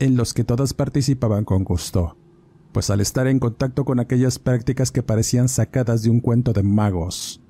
en 0.00 0.16
los 0.16 0.34
que 0.34 0.42
todas 0.42 0.74
participaban 0.74 1.44
con 1.44 1.62
gusto, 1.62 2.16
pues 2.72 2.90
al 2.90 3.00
estar 3.00 3.28
en 3.28 3.38
contacto 3.38 3.84
con 3.84 4.00
aquellas 4.00 4.40
prácticas 4.40 4.90
que 4.90 5.04
parecían 5.04 5.48
sacadas 5.48 6.02
de 6.02 6.10
un 6.10 6.18
cuento 6.18 6.52
de 6.52 6.64
magos, 6.64 7.40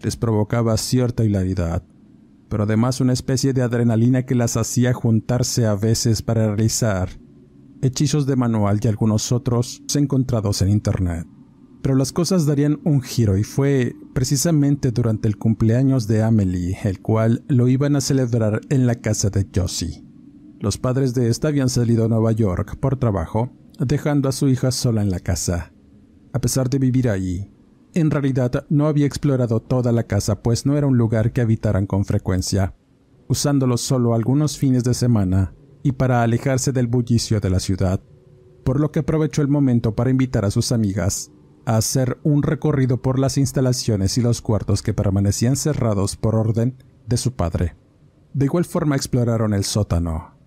les 0.00 0.16
provocaba 0.16 0.76
cierta 0.76 1.24
hilaridad 1.24 1.82
pero 2.48 2.64
además 2.64 3.00
una 3.00 3.12
especie 3.12 3.52
de 3.52 3.62
adrenalina 3.62 4.24
que 4.24 4.34
las 4.34 4.56
hacía 4.56 4.92
juntarse 4.92 5.66
a 5.66 5.74
veces 5.74 6.22
para 6.22 6.46
realizar 6.46 7.10
hechizos 7.82 8.26
de 8.26 8.36
manual 8.36 8.80
y 8.82 8.88
algunos 8.88 9.32
otros 9.32 9.82
encontrados 9.94 10.62
en 10.62 10.70
Internet. 10.70 11.26
Pero 11.82 11.94
las 11.94 12.12
cosas 12.12 12.44
darían 12.44 12.80
un 12.84 13.02
giro 13.02 13.36
y 13.36 13.44
fue 13.44 13.94
precisamente 14.12 14.90
durante 14.90 15.28
el 15.28 15.38
cumpleaños 15.38 16.08
de 16.08 16.22
Amelie, 16.22 16.76
el 16.82 17.00
cual 17.00 17.44
lo 17.48 17.68
iban 17.68 17.94
a 17.94 18.00
celebrar 18.00 18.60
en 18.68 18.86
la 18.86 18.96
casa 18.96 19.30
de 19.30 19.46
Josie. 19.54 20.04
Los 20.58 20.76
padres 20.76 21.14
de 21.14 21.28
esta 21.28 21.48
habían 21.48 21.68
salido 21.68 22.04
a 22.04 22.08
Nueva 22.08 22.32
York 22.32 22.76
por 22.80 22.96
trabajo, 22.96 23.52
dejando 23.78 24.28
a 24.28 24.32
su 24.32 24.48
hija 24.48 24.72
sola 24.72 25.02
en 25.02 25.10
la 25.10 25.20
casa. 25.20 25.72
A 26.32 26.40
pesar 26.40 26.68
de 26.68 26.80
vivir 26.80 27.08
allí, 27.08 27.48
en 27.94 28.10
realidad 28.10 28.66
no 28.68 28.86
había 28.86 29.06
explorado 29.06 29.60
toda 29.60 29.92
la 29.92 30.04
casa, 30.04 30.42
pues 30.42 30.66
no 30.66 30.76
era 30.76 30.86
un 30.86 30.98
lugar 30.98 31.32
que 31.32 31.40
habitaran 31.40 31.86
con 31.86 32.04
frecuencia, 32.04 32.74
usándolo 33.28 33.76
solo 33.76 34.14
algunos 34.14 34.58
fines 34.58 34.84
de 34.84 34.94
semana 34.94 35.54
y 35.82 35.92
para 35.92 36.22
alejarse 36.22 36.72
del 36.72 36.86
bullicio 36.86 37.40
de 37.40 37.50
la 37.50 37.60
ciudad, 37.60 38.00
por 38.64 38.80
lo 38.80 38.90
que 38.90 39.00
aprovechó 39.00 39.42
el 39.42 39.48
momento 39.48 39.94
para 39.94 40.10
invitar 40.10 40.44
a 40.44 40.50
sus 40.50 40.72
amigas 40.72 41.30
a 41.64 41.76
hacer 41.76 42.18
un 42.22 42.42
recorrido 42.42 43.02
por 43.02 43.18
las 43.18 43.36
instalaciones 43.38 44.16
y 44.18 44.22
los 44.22 44.40
cuartos 44.40 44.82
que 44.82 44.94
permanecían 44.94 45.56
cerrados 45.56 46.16
por 46.16 46.34
orden 46.34 46.82
de 47.06 47.16
su 47.16 47.32
padre. 47.34 47.76
De 48.32 48.46
igual 48.46 48.64
forma 48.64 48.96
exploraron 48.96 49.54
el 49.54 49.64
sótano, 49.64 50.38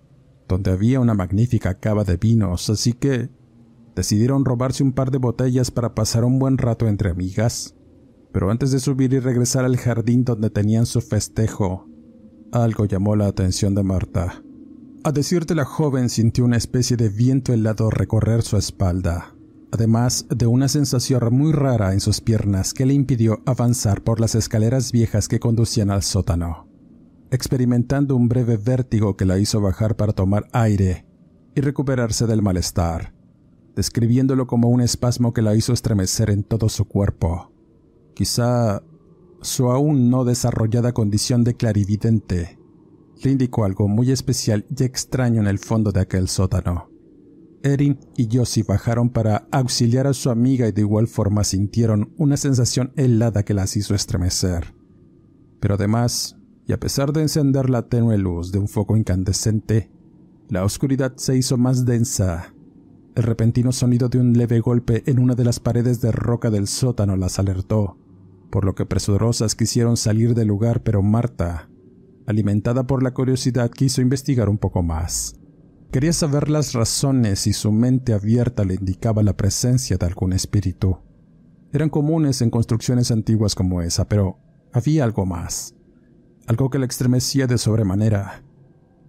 donde 0.48 0.70
había 0.70 1.00
una 1.00 1.14
magnífica 1.14 1.78
cava 1.78 2.04
de 2.04 2.16
vinos, 2.16 2.70
así 2.70 2.92
que 2.92 3.30
decidieron 3.94 4.44
robarse 4.44 4.82
un 4.82 4.92
par 4.92 5.10
de 5.10 5.18
botellas 5.18 5.70
para 5.70 5.94
pasar 5.94 6.24
un 6.24 6.38
buen 6.38 6.58
rato 6.58 6.88
entre 6.88 7.10
amigas. 7.10 7.74
Pero 8.32 8.50
antes 8.50 8.70
de 8.70 8.80
subir 8.80 9.12
y 9.12 9.18
regresar 9.18 9.64
al 9.64 9.76
jardín 9.76 10.24
donde 10.24 10.50
tenían 10.50 10.86
su 10.86 11.00
festejo, 11.00 11.86
algo 12.50 12.86
llamó 12.86 13.16
la 13.16 13.26
atención 13.26 13.74
de 13.74 13.82
Marta. 13.82 14.42
A 15.04 15.12
decirte 15.12 15.54
la 15.54 15.64
joven 15.64 16.08
sintió 16.08 16.44
una 16.44 16.56
especie 16.56 16.96
de 16.96 17.08
viento 17.08 17.52
helado 17.52 17.90
recorrer 17.90 18.42
su 18.42 18.56
espalda, 18.56 19.34
además 19.72 20.26
de 20.30 20.46
una 20.46 20.68
sensación 20.68 21.22
muy 21.32 21.52
rara 21.52 21.92
en 21.92 22.00
sus 22.00 22.20
piernas 22.20 22.72
que 22.72 22.86
le 22.86 22.94
impidió 22.94 23.42
avanzar 23.44 24.02
por 24.02 24.20
las 24.20 24.34
escaleras 24.34 24.92
viejas 24.92 25.28
que 25.28 25.40
conducían 25.40 25.90
al 25.90 26.02
sótano, 26.02 26.68
experimentando 27.30 28.14
un 28.16 28.28
breve 28.28 28.56
vértigo 28.56 29.16
que 29.16 29.24
la 29.24 29.38
hizo 29.38 29.60
bajar 29.60 29.96
para 29.96 30.12
tomar 30.12 30.46
aire 30.52 31.04
y 31.54 31.60
recuperarse 31.60 32.26
del 32.26 32.40
malestar 32.40 33.11
describiéndolo 33.74 34.46
como 34.46 34.68
un 34.68 34.80
espasmo 34.80 35.32
que 35.32 35.42
la 35.42 35.54
hizo 35.54 35.72
estremecer 35.72 36.30
en 36.30 36.44
todo 36.44 36.68
su 36.68 36.86
cuerpo. 36.86 37.52
Quizá 38.14 38.82
su 39.40 39.70
aún 39.70 40.10
no 40.10 40.24
desarrollada 40.24 40.92
condición 40.92 41.44
de 41.44 41.54
clarividente 41.56 42.58
le 43.24 43.32
indicó 43.32 43.64
algo 43.64 43.88
muy 43.88 44.10
especial 44.10 44.66
y 44.76 44.82
extraño 44.82 45.40
en 45.40 45.46
el 45.46 45.58
fondo 45.58 45.92
de 45.92 46.00
aquel 46.00 46.28
sótano. 46.28 46.90
Erin 47.62 47.98
y 48.16 48.28
Josie 48.32 48.64
bajaron 48.66 49.10
para 49.10 49.46
auxiliar 49.52 50.06
a 50.08 50.14
su 50.14 50.30
amiga 50.30 50.66
y 50.66 50.72
de 50.72 50.80
igual 50.80 51.06
forma 51.06 51.44
sintieron 51.44 52.12
una 52.18 52.36
sensación 52.36 52.92
helada 52.96 53.44
que 53.44 53.54
las 53.54 53.76
hizo 53.76 53.94
estremecer. 53.94 54.74
Pero 55.60 55.74
además, 55.74 56.36
y 56.66 56.72
a 56.72 56.80
pesar 56.80 57.12
de 57.12 57.22
encender 57.22 57.70
la 57.70 57.88
tenue 57.88 58.18
luz 58.18 58.50
de 58.50 58.58
un 58.58 58.66
foco 58.66 58.96
incandescente, 58.96 59.92
la 60.48 60.64
oscuridad 60.64 61.14
se 61.16 61.36
hizo 61.36 61.56
más 61.56 61.84
densa 61.84 62.52
el 63.14 63.22
repentino 63.24 63.72
sonido 63.72 64.08
de 64.08 64.18
un 64.18 64.32
leve 64.32 64.60
golpe 64.60 65.02
en 65.06 65.18
una 65.18 65.34
de 65.34 65.44
las 65.44 65.60
paredes 65.60 66.00
de 66.00 66.12
roca 66.12 66.50
del 66.50 66.66
sótano 66.66 67.16
las 67.16 67.38
alertó, 67.38 67.98
por 68.50 68.64
lo 68.64 68.74
que 68.74 68.86
presurosas 68.86 69.54
quisieron 69.54 69.96
salir 69.96 70.34
del 70.34 70.48
lugar, 70.48 70.82
pero 70.82 71.02
Marta, 71.02 71.68
alimentada 72.26 72.86
por 72.86 73.02
la 73.02 73.12
curiosidad, 73.12 73.70
quiso 73.70 74.00
investigar 74.00 74.48
un 74.48 74.58
poco 74.58 74.82
más. 74.82 75.34
Quería 75.90 76.14
saber 76.14 76.48
las 76.48 76.72
razones 76.72 77.46
y 77.46 77.52
su 77.52 77.70
mente 77.70 78.14
abierta 78.14 78.64
le 78.64 78.74
indicaba 78.74 79.22
la 79.22 79.36
presencia 79.36 79.98
de 79.98 80.06
algún 80.06 80.32
espíritu. 80.32 80.98
Eran 81.70 81.90
comunes 81.90 82.40
en 82.40 82.48
construcciones 82.48 83.10
antiguas 83.10 83.54
como 83.54 83.82
esa, 83.82 84.08
pero 84.08 84.38
había 84.72 85.04
algo 85.04 85.26
más, 85.26 85.74
algo 86.46 86.70
que 86.70 86.78
le 86.78 86.86
estremecía 86.86 87.46
de 87.46 87.58
sobremanera. 87.58 88.42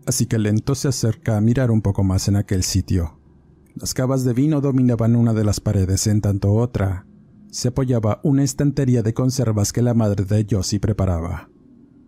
Así 0.06 0.26
que 0.26 0.38
lento 0.38 0.76
se 0.76 0.90
acerca 0.90 1.38
a 1.38 1.42
mirar 1.42 1.72
un 1.72 1.82
poco 1.82 2.04
más 2.04 2.28
en 2.28 2.36
aquel 2.36 2.64
sitio. 2.64 3.23
Las 3.76 3.94
cavas 3.94 4.24
de 4.24 4.34
vino 4.34 4.62
dominaban 4.62 5.16
una 5.16 5.34
de 5.34 5.44
las 5.44 5.60
paredes, 5.60 6.08
en 6.08 6.22
tanto 6.22 6.54
otra 6.54 7.06
se 7.54 7.68
apoyaba 7.68 8.20
una 8.24 8.42
estantería 8.42 9.04
de 9.04 9.14
conservas 9.14 9.72
que 9.72 9.84
la 9.84 9.94
madre 9.94 10.26
de 10.26 10.48
Josie 10.50 10.80
preparaba. 10.80 11.52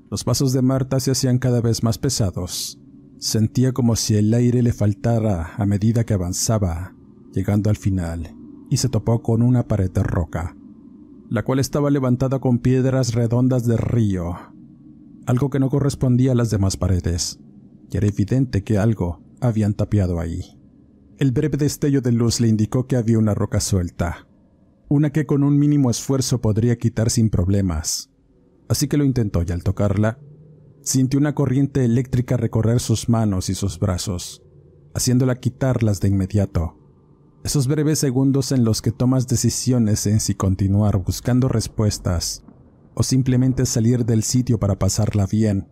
Los 0.09 0.23
pasos 0.23 0.53
de 0.53 0.63
Marta 0.63 0.99
se 0.99 1.11
hacían 1.11 1.37
cada 1.37 1.61
vez 1.61 1.83
más 1.83 1.99
pesados. 1.99 2.79
Sentía 3.19 3.71
como 3.71 3.95
si 3.95 4.15
el 4.15 4.33
aire 4.33 4.63
le 4.63 4.73
faltara 4.73 5.53
a 5.55 5.65
medida 5.67 6.03
que 6.03 6.15
avanzaba, 6.15 6.95
llegando 7.31 7.69
al 7.69 7.77
final, 7.77 8.35
y 8.71 8.77
se 8.77 8.89
topó 8.89 9.21
con 9.21 9.43
una 9.43 9.67
pared 9.67 9.91
de 9.91 10.01
roca, 10.01 10.57
la 11.29 11.43
cual 11.43 11.59
estaba 11.59 11.91
levantada 11.91 12.39
con 12.39 12.57
piedras 12.57 13.13
redondas 13.13 13.67
de 13.67 13.77
río, 13.77 14.35
algo 15.27 15.51
que 15.51 15.59
no 15.59 15.69
correspondía 15.69 16.31
a 16.31 16.35
las 16.35 16.49
demás 16.49 16.75
paredes, 16.75 17.39
y 17.91 17.97
era 17.97 18.07
evidente 18.07 18.63
que 18.63 18.79
algo 18.79 19.21
habían 19.41 19.75
tapiado 19.75 20.19
ahí. 20.19 20.41
El 21.17 21.31
breve 21.31 21.55
destello 21.55 22.01
de 22.01 22.11
luz 22.11 22.41
le 22.41 22.49
indicó 22.49 22.87
que 22.87 22.97
había 22.97 23.17
una 23.17 23.33
roca 23.33 23.61
suelta, 23.61 24.27
una 24.89 25.13
que 25.13 25.25
con 25.25 25.43
un 25.43 25.57
mínimo 25.57 25.89
esfuerzo 25.89 26.41
podría 26.41 26.77
quitar 26.77 27.09
sin 27.09 27.29
problemas. 27.29 28.09
Así 28.67 28.89
que 28.89 28.97
lo 28.97 29.05
intentó 29.05 29.41
y 29.47 29.51
al 29.53 29.63
tocarla, 29.63 30.19
sintió 30.81 31.17
una 31.17 31.33
corriente 31.33 31.85
eléctrica 31.85 32.35
recorrer 32.35 32.81
sus 32.81 33.07
manos 33.07 33.49
y 33.49 33.55
sus 33.55 33.79
brazos, 33.79 34.43
haciéndola 34.93 35.35
quitarlas 35.35 36.01
de 36.01 36.09
inmediato. 36.09 36.77
Esos 37.45 37.67
breves 37.69 37.99
segundos 37.99 38.51
en 38.51 38.65
los 38.65 38.81
que 38.81 38.91
tomas 38.91 39.25
decisiones 39.25 40.07
en 40.07 40.19
si 40.19 40.35
continuar 40.35 40.97
buscando 40.97 41.47
respuestas 41.47 42.43
o 42.93 43.03
simplemente 43.03 43.65
salir 43.65 44.05
del 44.05 44.23
sitio 44.23 44.59
para 44.59 44.77
pasarla 44.77 45.27
bien, 45.27 45.69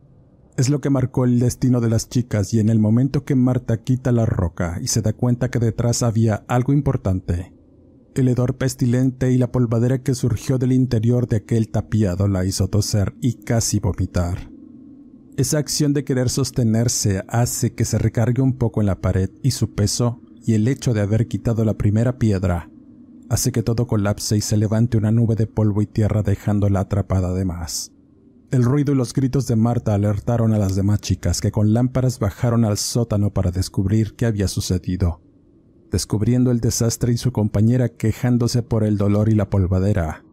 es 0.57 0.69
lo 0.69 0.81
que 0.81 0.89
marcó 0.89 1.25
el 1.25 1.39
destino 1.39 1.81
de 1.81 1.89
las 1.89 2.09
chicas 2.09 2.53
y 2.53 2.59
en 2.59 2.69
el 2.69 2.79
momento 2.79 3.25
que 3.25 3.35
Marta 3.35 3.83
quita 3.83 4.11
la 4.11 4.25
roca 4.25 4.79
y 4.81 4.87
se 4.87 5.01
da 5.01 5.13
cuenta 5.13 5.49
que 5.49 5.59
detrás 5.59 6.03
había 6.03 6.43
algo 6.47 6.73
importante, 6.73 7.53
el 8.15 8.27
hedor 8.27 8.57
pestilente 8.57 9.31
y 9.31 9.37
la 9.37 9.51
polvadera 9.51 10.03
que 10.03 10.13
surgió 10.13 10.57
del 10.57 10.71
interior 10.71 11.27
de 11.27 11.37
aquel 11.37 11.69
tapiado 11.69 12.27
la 12.27 12.45
hizo 12.45 12.67
toser 12.67 13.15
y 13.21 13.35
casi 13.43 13.79
vomitar. 13.79 14.51
Esa 15.35 15.57
acción 15.57 15.93
de 15.93 16.03
querer 16.03 16.29
sostenerse 16.29 17.23
hace 17.27 17.73
que 17.73 17.85
se 17.85 17.97
recargue 17.97 18.43
un 18.43 18.53
poco 18.53 18.81
en 18.81 18.87
la 18.87 19.01
pared 19.01 19.31
y 19.41 19.51
su 19.51 19.73
peso 19.73 20.21
y 20.45 20.53
el 20.53 20.67
hecho 20.67 20.93
de 20.93 21.01
haber 21.01 21.27
quitado 21.27 21.65
la 21.65 21.73
primera 21.73 22.19
piedra 22.19 22.69
hace 23.29 23.51
que 23.51 23.63
todo 23.63 23.87
colapse 23.87 24.37
y 24.37 24.41
se 24.41 24.57
levante 24.57 24.97
una 24.97 25.11
nube 25.11 25.35
de 25.35 25.47
polvo 25.47 25.81
y 25.81 25.87
tierra 25.87 26.21
dejándola 26.21 26.81
atrapada 26.81 27.33
de 27.33 27.45
más. 27.45 27.92
El 28.53 28.61
ruido 28.61 28.93
y 28.93 28.95
los 28.95 29.13
gritos 29.13 29.47
de 29.47 29.55
Marta 29.55 29.95
alertaron 29.95 30.53
a 30.53 30.59
las 30.59 30.75
demás 30.75 31.01
chicas 31.01 31.41
que 31.41 31.51
con 31.51 31.73
lámparas 31.73 32.19
bajaron 32.19 32.65
al 32.65 32.77
sótano 32.77 33.33
para 33.33 33.49
descubrir 33.49 34.13
qué 34.13 34.27
había 34.27 34.47
sucedido, 34.47 35.21
descubriendo 35.89 36.51
el 36.51 36.59
desastre 36.59 37.13
y 37.13 37.17
su 37.17 37.31
compañera 37.31 37.89
quejándose 37.89 38.61
por 38.61 38.83
el 38.83 38.95
dolor 38.95 39.29
y 39.29 39.33
la 39.33 39.49
polvadera. 39.49 40.23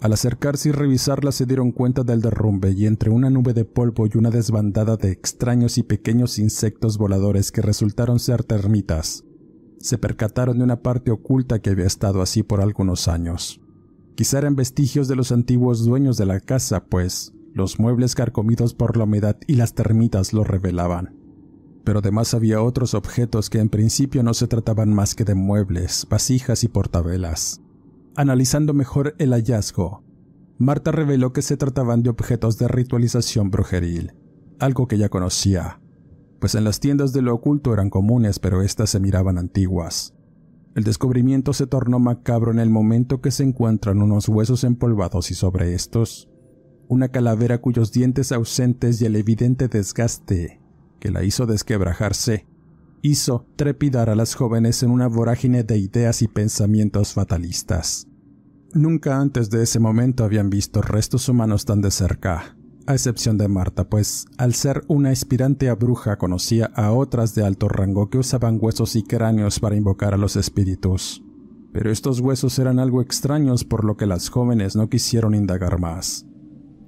Al 0.00 0.12
acercarse 0.12 0.70
y 0.70 0.72
revisarla 0.72 1.30
se 1.30 1.46
dieron 1.46 1.70
cuenta 1.70 2.02
del 2.02 2.22
derrumbe 2.22 2.72
y 2.72 2.86
entre 2.86 3.10
una 3.10 3.30
nube 3.30 3.54
de 3.54 3.64
polvo 3.64 4.08
y 4.08 4.18
una 4.18 4.30
desbandada 4.30 4.96
de 4.96 5.12
extraños 5.12 5.78
y 5.78 5.84
pequeños 5.84 6.40
insectos 6.40 6.98
voladores 6.98 7.52
que 7.52 7.62
resultaron 7.62 8.18
ser 8.18 8.42
termitas, 8.42 9.22
se 9.78 9.96
percataron 9.96 10.58
de 10.58 10.64
una 10.64 10.82
parte 10.82 11.12
oculta 11.12 11.60
que 11.60 11.70
había 11.70 11.86
estado 11.86 12.20
así 12.20 12.42
por 12.42 12.62
algunos 12.62 13.06
años. 13.06 13.60
Quizá 14.16 14.38
eran 14.38 14.56
vestigios 14.56 15.06
de 15.06 15.14
los 15.14 15.30
antiguos 15.30 15.84
dueños 15.84 16.16
de 16.16 16.26
la 16.26 16.40
casa, 16.40 16.84
pues 16.86 17.32
los 17.52 17.78
muebles 17.78 18.14
carcomidos 18.14 18.74
por 18.74 18.96
la 18.96 19.04
humedad 19.04 19.36
y 19.46 19.56
las 19.56 19.74
termitas 19.74 20.32
lo 20.32 20.44
revelaban. 20.44 21.16
Pero 21.84 22.00
además 22.00 22.34
había 22.34 22.62
otros 22.62 22.94
objetos 22.94 23.50
que 23.50 23.58
en 23.58 23.68
principio 23.68 24.22
no 24.22 24.34
se 24.34 24.46
trataban 24.46 24.92
más 24.92 25.14
que 25.14 25.24
de 25.24 25.34
muebles, 25.34 26.06
vasijas 26.08 26.62
y 26.64 26.68
portavelas. 26.68 27.60
Analizando 28.16 28.74
mejor 28.74 29.14
el 29.18 29.32
hallazgo, 29.32 30.04
Marta 30.58 30.92
reveló 30.92 31.32
que 31.32 31.42
se 31.42 31.56
trataban 31.56 32.02
de 32.02 32.10
objetos 32.10 32.58
de 32.58 32.68
ritualización 32.68 33.50
brujeril, 33.50 34.12
algo 34.58 34.86
que 34.88 34.98
ya 34.98 35.08
conocía, 35.08 35.80
pues 36.38 36.54
en 36.54 36.64
las 36.64 36.80
tiendas 36.80 37.12
de 37.12 37.22
lo 37.22 37.34
oculto 37.34 37.72
eran 37.72 37.90
comunes 37.90 38.38
pero 38.38 38.62
éstas 38.62 38.90
se 38.90 39.00
miraban 39.00 39.38
antiguas. 39.38 40.14
El 40.74 40.84
descubrimiento 40.84 41.52
se 41.52 41.66
tornó 41.66 41.98
macabro 41.98 42.52
en 42.52 42.58
el 42.58 42.70
momento 42.70 43.20
que 43.20 43.30
se 43.30 43.42
encuentran 43.42 44.00
unos 44.02 44.28
huesos 44.28 44.64
empolvados 44.64 45.30
y 45.30 45.34
sobre 45.34 45.74
estos 45.74 46.29
una 46.90 47.08
calavera 47.08 47.58
cuyos 47.58 47.92
dientes 47.92 48.32
ausentes 48.32 49.00
y 49.00 49.06
el 49.06 49.14
evidente 49.14 49.68
desgaste 49.68 50.60
que 50.98 51.12
la 51.12 51.22
hizo 51.22 51.46
desquebrajarse, 51.46 52.48
hizo 53.00 53.46
trepidar 53.54 54.10
a 54.10 54.16
las 54.16 54.34
jóvenes 54.34 54.82
en 54.82 54.90
una 54.90 55.06
vorágine 55.06 55.62
de 55.62 55.78
ideas 55.78 56.20
y 56.20 56.26
pensamientos 56.26 57.12
fatalistas. 57.12 58.08
Nunca 58.74 59.20
antes 59.20 59.50
de 59.50 59.62
ese 59.62 59.78
momento 59.78 60.24
habían 60.24 60.50
visto 60.50 60.82
restos 60.82 61.28
humanos 61.28 61.64
tan 61.64 61.80
de 61.80 61.92
cerca, 61.92 62.56
a 62.88 62.94
excepción 62.94 63.38
de 63.38 63.46
Marta, 63.46 63.88
pues 63.88 64.26
al 64.36 64.54
ser 64.54 64.82
una 64.88 65.10
aspirante 65.10 65.68
a 65.68 65.76
bruja 65.76 66.18
conocía 66.18 66.72
a 66.74 66.90
otras 66.90 67.36
de 67.36 67.44
alto 67.44 67.68
rango 67.68 68.10
que 68.10 68.18
usaban 68.18 68.58
huesos 68.60 68.96
y 68.96 69.04
cráneos 69.04 69.60
para 69.60 69.76
invocar 69.76 70.12
a 70.12 70.18
los 70.18 70.34
espíritus. 70.34 71.22
Pero 71.72 71.92
estos 71.92 72.18
huesos 72.18 72.58
eran 72.58 72.80
algo 72.80 73.00
extraños 73.00 73.64
por 73.64 73.84
lo 73.84 73.96
que 73.96 74.06
las 74.06 74.28
jóvenes 74.28 74.74
no 74.74 74.88
quisieron 74.88 75.36
indagar 75.36 75.78
más. 75.78 76.26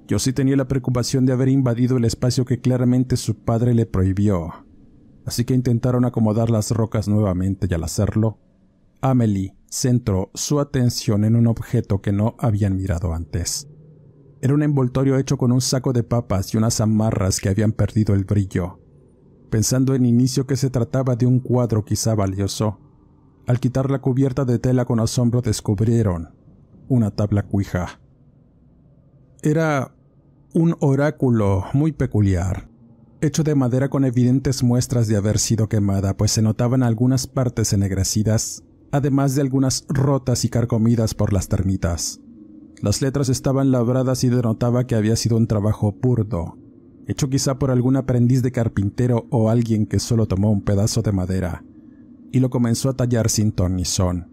Yo 0.07 0.19
sí 0.19 0.33
tenía 0.33 0.57
la 0.57 0.67
preocupación 0.67 1.25
de 1.25 1.33
haber 1.33 1.47
invadido 1.47 1.97
el 1.97 2.05
espacio 2.05 2.45
que 2.45 2.59
claramente 2.59 3.15
su 3.15 3.35
padre 3.35 3.73
le 3.73 3.85
prohibió, 3.85 4.65
así 5.25 5.45
que 5.45 5.53
intentaron 5.53 6.03
acomodar 6.03 6.49
las 6.49 6.71
rocas 6.71 7.07
nuevamente 7.07 7.67
y 7.69 7.73
al 7.73 7.83
hacerlo, 7.83 8.37
Amelie 9.01 9.55
centró 9.69 10.29
su 10.33 10.59
atención 10.59 11.23
en 11.23 11.35
un 11.35 11.47
objeto 11.47 12.01
que 12.01 12.11
no 12.11 12.35
habían 12.37 12.75
mirado 12.75 13.13
antes. 13.13 13.67
Era 14.41 14.53
un 14.53 14.61
envoltorio 14.61 15.17
hecho 15.17 15.37
con 15.37 15.53
un 15.53 15.61
saco 15.61 15.93
de 15.93 16.03
papas 16.03 16.53
y 16.53 16.57
unas 16.57 16.81
amarras 16.81 17.39
que 17.39 17.49
habían 17.49 17.71
perdido 17.71 18.13
el 18.13 18.25
brillo. 18.25 18.79
Pensando 19.49 19.95
en 19.95 20.05
inicio 20.05 20.45
que 20.45 20.57
se 20.57 20.69
trataba 20.69 21.15
de 21.15 21.25
un 21.25 21.39
cuadro 21.39 21.85
quizá 21.85 22.13
valioso, 22.13 22.79
al 23.47 23.59
quitar 23.59 23.89
la 23.89 23.99
cubierta 23.99 24.43
de 24.43 24.59
tela 24.59 24.83
con 24.83 24.99
asombro 24.99 25.41
descubrieron 25.41 26.29
una 26.89 27.11
tabla 27.11 27.43
cuija. 27.43 27.99
Era 29.45 29.93
un 30.53 30.77
oráculo 30.79 31.65
muy 31.73 31.91
peculiar, 31.91 32.69
hecho 33.19 33.43
de 33.43 33.55
madera 33.55 33.89
con 33.89 34.05
evidentes 34.05 34.63
muestras 34.63 35.09
de 35.09 35.17
haber 35.17 35.37
sido 35.37 35.67
quemada, 35.67 36.15
pues 36.15 36.31
se 36.31 36.41
notaban 36.41 36.81
algunas 36.81 37.27
partes 37.27 37.73
ennegrecidas, 37.73 38.63
además 38.93 39.35
de 39.35 39.41
algunas 39.41 39.83
rotas 39.89 40.45
y 40.45 40.49
carcomidas 40.49 41.13
por 41.13 41.33
las 41.33 41.49
termitas. 41.49 42.21
Las 42.81 43.01
letras 43.01 43.27
estaban 43.27 43.71
labradas 43.71 44.23
y 44.23 44.29
denotaba 44.29 44.87
que 44.87 44.95
había 44.95 45.17
sido 45.17 45.35
un 45.35 45.47
trabajo 45.47 45.91
burdo, 45.91 46.57
hecho 47.05 47.29
quizá 47.29 47.59
por 47.59 47.69
algún 47.69 47.97
aprendiz 47.97 48.43
de 48.43 48.53
carpintero 48.53 49.27
o 49.29 49.49
alguien 49.49 49.87
que 49.87 49.99
solo 49.99 50.25
tomó 50.25 50.51
un 50.51 50.61
pedazo 50.61 51.01
de 51.01 51.11
madera 51.11 51.65
y 52.31 52.39
lo 52.39 52.49
comenzó 52.49 52.87
a 52.87 52.93
tallar 52.95 53.29
sin 53.29 53.51
ton 53.51 53.75
ni 53.75 53.83
son. 53.83 54.32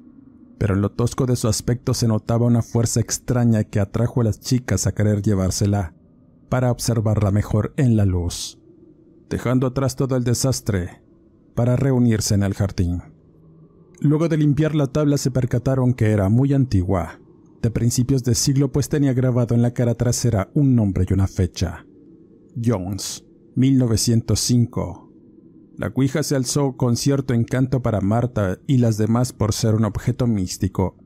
Pero 0.61 0.75
en 0.75 0.83
lo 0.83 0.91
tosco 0.91 1.25
de 1.25 1.37
su 1.37 1.49
aspecto 1.49 1.95
se 1.95 2.07
notaba 2.07 2.45
una 2.45 2.61
fuerza 2.61 3.01
extraña 3.01 3.65
que 3.65 3.81
atrajo 3.81 4.21
a 4.21 4.25
las 4.25 4.41
chicas 4.41 4.87
a 4.87 4.93
querer 4.93 5.23
llevársela 5.23 5.95
para 6.51 6.71
observarla 6.71 7.31
mejor 7.31 7.73
en 7.79 7.97
la 7.97 8.05
luz, 8.05 8.59
dejando 9.31 9.69
atrás 9.69 9.97
todo 9.97 10.17
el 10.17 10.25
desastre 10.25 11.01
para 11.55 11.77
reunirse 11.77 12.35
en 12.35 12.43
el 12.43 12.53
jardín. 12.53 13.03
Luego 14.01 14.29
de 14.29 14.37
limpiar 14.37 14.75
la 14.75 14.89
tabla 14.89 15.17
se 15.17 15.31
percataron 15.31 15.95
que 15.95 16.11
era 16.11 16.29
muy 16.29 16.53
antigua 16.53 17.21
de 17.63 17.71
principios 17.71 18.23
de 18.25 18.35
siglo, 18.35 18.71
pues 18.71 18.89
tenía 18.89 19.13
grabado 19.13 19.55
en 19.55 19.63
la 19.63 19.73
cara 19.73 19.95
trasera 19.95 20.51
un 20.55 20.75
nombre 20.75 21.07
y 21.09 21.13
una 21.13 21.27
fecha. 21.27 21.87
Jones, 22.63 23.25
1905. 23.55 25.10
La 25.81 25.91
cuija 25.91 26.23
se 26.23 26.37
alzó 26.37 26.77
con 26.77 26.97
cierto 26.97 27.33
encanto 27.33 27.81
para 27.81 28.01
Marta 28.01 28.59
y 28.67 28.79
las 28.79 28.99
demás 28.99 29.33
por 29.33 29.53
ser 29.53 29.75
un 29.75 29.85
objeto 29.85 30.27
místico. 30.27 30.97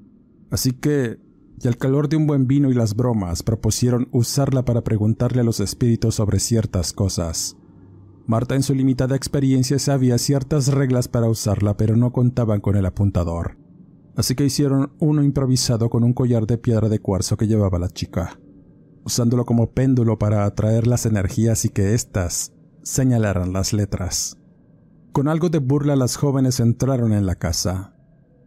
Así 0.51 0.73
que, 0.73 1.19
y 1.63 1.69
al 1.69 1.79
calor 1.79 2.09
de 2.09 2.17
un 2.17 2.27
buen 2.27 2.47
vino 2.47 2.71
y 2.71 2.75
las 2.75 2.95
bromas, 2.95 3.43
propusieron 3.43 4.09
usarla 4.11 4.65
para 4.65 4.83
preguntarle 4.83 5.43
a 5.43 5.45
los 5.45 5.61
espíritus 5.61 6.17
sobre 6.17 6.41
ciertas 6.41 6.93
cosas. 6.93 7.57
Marta 8.27 8.57
en 8.57 8.63
su 8.63 8.75
limitada 8.75 9.15
experiencia 9.15 9.79
sabía 9.79 10.19
ciertas 10.19 10.69
reglas 10.69 11.07
para 11.09 11.29
usarla, 11.29 11.77
pero 11.77 11.97
no 11.97 12.13
contaban 12.13 12.61
con 12.61 12.77
el 12.77 12.85
apuntador 12.85 13.65
así 14.17 14.35
que 14.35 14.45
hicieron 14.45 14.93
uno 14.99 15.23
improvisado 15.23 15.91
con 15.91 16.05
un 16.05 16.13
collar 16.13 16.47
de 16.47 16.59
piedra 16.59 16.89
de 16.89 17.01
cuarzo 17.01 17.37
que 17.37 17.47
llevaba 17.47 17.79
la 17.79 17.89
chica, 17.89 18.39
usándolo 19.05 19.45
como 19.45 19.73
péndulo 19.73 20.19
para 20.19 20.45
atraer 20.45 20.87
las 20.87 21.07
energías 21.07 21.65
y 21.65 21.69
que 21.71 21.95
éstas 21.95 22.53
señalaran 22.83 23.53
las 23.53 23.73
letras. 23.73 24.39
Con 25.15 25.29
algo 25.29 25.49
de 25.49 25.59
burla 25.61 25.95
las 25.95 26.17
jóvenes 26.17 26.59
entraron 26.59 27.13
en 27.13 27.25
la 27.25 27.37
casa, 27.37 27.95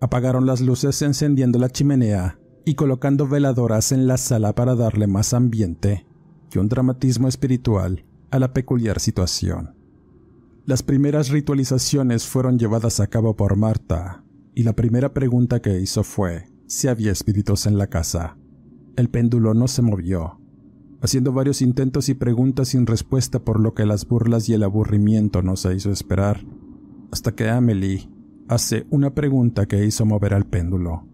apagaron 0.01 0.45
las 0.45 0.59
luces 0.59 1.01
encendiendo 1.01 1.59
la 1.59 1.69
chimenea 1.69 2.41
y 2.65 2.75
colocando 2.75 3.25
veladoras 3.25 3.93
en 3.93 4.05
la 4.05 4.17
sala 4.17 4.53
para 4.53 4.75
darle 4.75 5.07
más 5.07 5.33
ambiente 5.33 6.05
y 6.53 6.57
un 6.57 6.67
dramatismo 6.67 7.29
espiritual 7.29 8.03
a 8.31 8.39
la 8.39 8.51
peculiar 8.51 8.99
situación. 8.99 9.77
Las 10.65 10.83
primeras 10.83 11.29
ritualizaciones 11.29 12.27
fueron 12.27 12.59
llevadas 12.59 12.99
a 12.99 13.07
cabo 13.07 13.37
por 13.37 13.55
Marta, 13.55 14.25
y 14.53 14.63
la 14.63 14.73
primera 14.73 15.13
pregunta 15.13 15.61
que 15.61 15.79
hizo 15.79 16.03
fue 16.03 16.51
si 16.65 16.89
había 16.89 17.13
espíritus 17.13 17.65
en 17.65 17.77
la 17.77 17.87
casa. 17.87 18.37
El 18.97 19.09
péndulo 19.09 19.53
no 19.53 19.69
se 19.69 19.81
movió, 19.81 20.41
haciendo 21.01 21.31
varios 21.31 21.61
intentos 21.61 22.09
y 22.09 22.13
preguntas 22.13 22.69
sin 22.69 22.85
respuesta 22.85 23.39
por 23.39 23.59
lo 23.59 23.73
que 23.73 23.85
las 23.85 24.07
burlas 24.07 24.49
y 24.49 24.53
el 24.53 24.63
aburrimiento 24.63 25.41
no 25.41 25.55
se 25.55 25.75
hizo 25.75 25.91
esperar, 25.91 26.45
hasta 27.11 27.33
que 27.33 27.49
Amelie 27.49 28.09
hace 28.47 28.85
una 28.89 29.13
pregunta 29.13 29.65
que 29.65 29.85
hizo 29.85 30.05
mover 30.05 30.33
al 30.33 30.45
péndulo. 30.45 31.07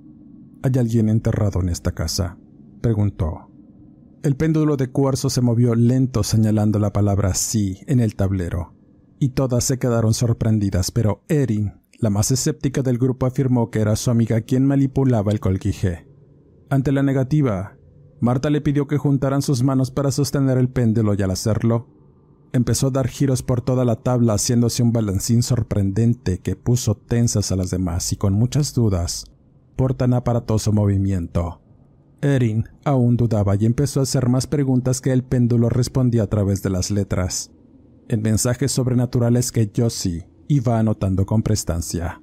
¿Hay 0.61 0.71
alguien 0.77 1.09
enterrado 1.09 1.61
en 1.61 1.69
esta 1.69 1.91
casa? 1.91 2.37
preguntó. 2.81 3.49
El 4.23 4.35
péndulo 4.35 4.77
de 4.77 4.89
cuarzo 4.89 5.29
se 5.29 5.41
movió 5.41 5.75
lento 5.75 6.23
señalando 6.23 6.79
la 6.79 6.93
palabra 6.93 7.33
sí 7.33 7.81
en 7.87 7.99
el 7.99 8.15
tablero, 8.15 8.73
y 9.19 9.29
todas 9.29 9.65
se 9.65 9.77
quedaron 9.79 10.13
sorprendidas, 10.13 10.91
pero 10.91 11.23
Erin 11.27 11.73
la 12.03 12.09
más 12.09 12.31
escéptica 12.31 12.81
del 12.81 12.97
grupo 12.97 13.25
afirmó 13.25 13.71
que 13.71 13.79
era 13.79 13.95
su 13.95 14.11
amiga 14.11 14.41
quien 14.41 14.65
manipulaba 14.65 15.31
el 15.31 15.39
colquije. 15.39 16.05
Ante 16.69 16.91
la 16.91 17.01
negativa, 17.01 17.77
Marta 18.23 18.49
le 18.49 18.62
pidió 18.62 18.88
que 18.88 18.97
juntaran 18.97 19.41
sus 19.41 19.63
manos 19.63 19.91
para 19.91 20.09
sostener 20.09 20.57
el 20.57 20.69
péndulo 20.69 21.13
y 21.13 21.21
al 21.21 21.31
hacerlo, 21.31 21.88
empezó 22.53 22.88
a 22.88 22.91
dar 22.91 23.09
giros 23.09 23.43
por 23.43 23.59
toda 23.59 23.83
la 23.83 23.97
tabla 23.97 24.36
haciéndose 24.36 24.81
un 24.81 24.93
balancín 24.93 25.43
sorprendente 25.43 26.38
que 26.38 26.55
puso 26.55 26.95
tensas 26.95 27.51
a 27.51 27.57
las 27.57 27.69
demás 27.69 28.13
y 28.13 28.15
con 28.15 28.31
muchas 28.31 28.73
dudas 28.73 29.25
por 29.75 29.93
tan 29.93 30.13
aparatoso 30.13 30.71
movimiento. 30.71 31.59
Erin 32.21 32.63
aún 32.86 33.17
dudaba 33.17 33.57
y 33.57 33.65
empezó 33.65 33.99
a 33.99 34.03
hacer 34.03 34.29
más 34.29 34.47
preguntas 34.47 35.01
que 35.01 35.12
el 35.12 35.25
péndulo 35.25 35.67
respondía 35.67 36.23
a 36.23 36.27
través 36.27 36.63
de 36.63 36.69
las 36.69 36.91
letras, 36.91 37.51
en 38.07 38.21
mensajes 38.21 38.71
sobrenaturales 38.71 39.51
que 39.51 39.69
Josie 39.75 40.29
iba 40.47 40.79
anotando 40.79 41.25
con 41.25 41.43
prestancia. 41.43 42.21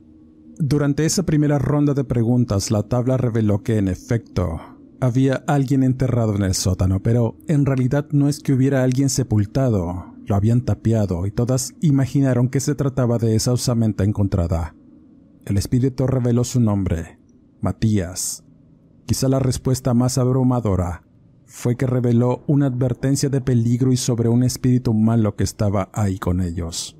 Durante 0.57 1.05
esa 1.05 1.25
primera 1.25 1.59
ronda 1.59 1.93
de 1.93 2.05
preguntas, 2.05 2.71
la 2.71 2.85
tabla 2.85 3.19
reveló 3.19 3.63
que, 3.63 3.77
en 3.77 3.89
efecto, 3.89 4.80
había 5.01 5.45
alguien 5.47 5.83
enterrado 5.83 6.37
en 6.37 6.43
el 6.43 6.55
sótano, 6.55 7.03
pero 7.03 7.37
en 7.49 7.67
realidad 7.67 8.07
no 8.13 8.29
es 8.29 8.41
que 8.41 8.53
hubiera 8.53 8.83
alguien 8.83 9.09
sepultado, 9.09 10.15
lo 10.27 10.35
habían 10.35 10.63
tapiado 10.63 11.27
y 11.27 11.31
todas 11.31 11.75
imaginaron 11.81 12.49
que 12.49 12.61
se 12.61 12.75
trataba 12.75 13.19
de 13.19 13.35
esa 13.35 13.53
osamenta 13.53 14.05
encontrada. 14.05 14.75
El 15.45 15.57
espíritu 15.57 16.07
reveló 16.07 16.45
su 16.45 16.61
nombre, 16.61 17.19
Matías. 17.61 18.45
Quizá 19.07 19.29
la 19.29 19.39
respuesta 19.39 19.95
más 19.95 20.19
abrumadora 20.19 21.03
fue 21.47 21.77
que 21.77 21.87
reveló 21.87 22.45
una 22.47 22.67
advertencia 22.67 23.29
de 23.29 23.41
peligro 23.41 23.93
y 23.93 23.97
sobre 23.97 24.29
un 24.29 24.45
espíritu 24.45 24.95
malo 24.95 25.35
que 25.35 25.45
estaba 25.45 25.91
ahí 25.93 26.19
con 26.19 26.41
ellos 26.41 26.97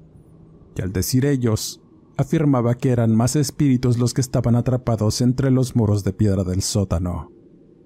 y 0.77 0.83
al 0.83 0.93
decir 0.93 1.27
ellos, 1.27 1.81
afirmaba 2.17 2.75
que 2.75 2.91
eran 2.91 3.15
más 3.15 3.37
espíritus 3.37 3.99
los 3.99 4.15
que 4.15 4.21
estaban 4.21 4.57
atrapados 4.57 5.21
entre 5.21 5.51
los 5.51 5.75
muros 5.77 6.05
de 6.05 6.13
piedra 6.13 6.45
del 6.45 6.63
sótano. 6.63 7.31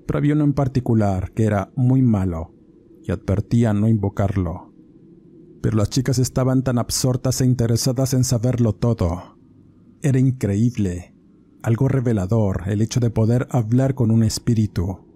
Pero 0.06 0.18
había 0.18 0.34
uno 0.34 0.44
en 0.44 0.52
particular 0.52 1.32
que 1.32 1.44
era 1.44 1.72
muy 1.76 2.02
malo 2.02 2.52
y 3.02 3.12
advertía 3.12 3.72
no 3.72 3.88
invocarlo. 3.88 4.72
Pero 5.62 5.76
las 5.76 5.90
chicas 5.90 6.18
estaban 6.18 6.62
tan 6.62 6.78
absortas 6.78 7.40
e 7.40 7.46
interesadas 7.46 8.14
en 8.14 8.24
saberlo 8.24 8.74
todo. 8.74 9.38
Era 10.02 10.18
increíble, 10.18 11.14
algo 11.62 11.88
revelador 11.88 12.64
el 12.66 12.82
hecho 12.82 13.00
de 13.00 13.10
poder 13.10 13.46
hablar 13.50 13.94
con 13.94 14.10
un 14.10 14.22
espíritu. 14.22 15.06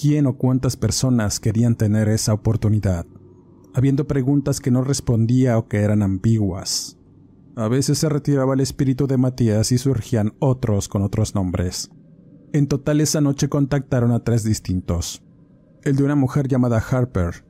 ¿Quién 0.00 0.26
o 0.26 0.36
cuántas 0.36 0.76
personas 0.76 1.40
querían 1.40 1.76
tener 1.76 2.08
esa 2.08 2.32
oportunidad? 2.32 3.06
habiendo 3.76 4.06
preguntas 4.06 4.58
que 4.58 4.70
no 4.70 4.82
respondía 4.82 5.58
o 5.58 5.68
que 5.68 5.76
eran 5.76 6.02
ambiguas. 6.02 6.96
A 7.56 7.68
veces 7.68 7.98
se 7.98 8.08
retiraba 8.08 8.54
el 8.54 8.60
espíritu 8.60 9.06
de 9.06 9.18
Matías 9.18 9.70
y 9.70 9.76
surgían 9.76 10.32
otros 10.38 10.88
con 10.88 11.02
otros 11.02 11.34
nombres. 11.34 11.90
En 12.52 12.66
total 12.66 13.00
esa 13.00 13.20
noche 13.20 13.48
contactaron 13.48 14.12
a 14.12 14.24
tres 14.24 14.44
distintos. 14.44 15.22
El 15.82 15.96
de 15.96 16.04
una 16.04 16.16
mujer 16.16 16.48
llamada 16.48 16.78
Harper, 16.78 17.44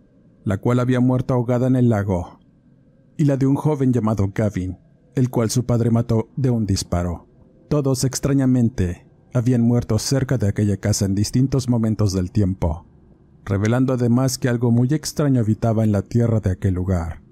la 0.44 0.58
cual 0.58 0.80
había 0.80 1.00
muerto 1.00 1.34
ahogada 1.34 1.66
en 1.66 1.76
el 1.76 1.88
lago, 1.88 2.40
y 3.16 3.24
la 3.24 3.36
de 3.36 3.46
un 3.46 3.54
joven 3.54 3.92
llamado 3.92 4.30
Gavin, 4.34 4.78
el 5.14 5.30
cual 5.30 5.50
su 5.50 5.64
padre 5.64 5.90
mató 5.90 6.28
de 6.36 6.50
un 6.50 6.66
disparo. 6.66 7.28
Todos 7.68 8.04
extrañamente 8.04 9.06
habían 9.32 9.62
muerto 9.62 9.98
cerca 9.98 10.38
de 10.38 10.48
aquella 10.48 10.76
casa 10.76 11.04
en 11.04 11.14
distintos 11.14 11.68
momentos 11.68 12.12
del 12.12 12.30
tiempo 12.30 12.86
revelando 13.46 13.94
además 13.94 14.36
que 14.36 14.48
algo 14.48 14.70
muy 14.70 14.88
extraño 14.92 15.40
habitaba 15.40 15.84
en 15.84 15.92
la 15.92 16.02
tierra 16.02 16.40
de 16.40 16.50
aquel 16.50 16.74
lugar. 16.74 17.22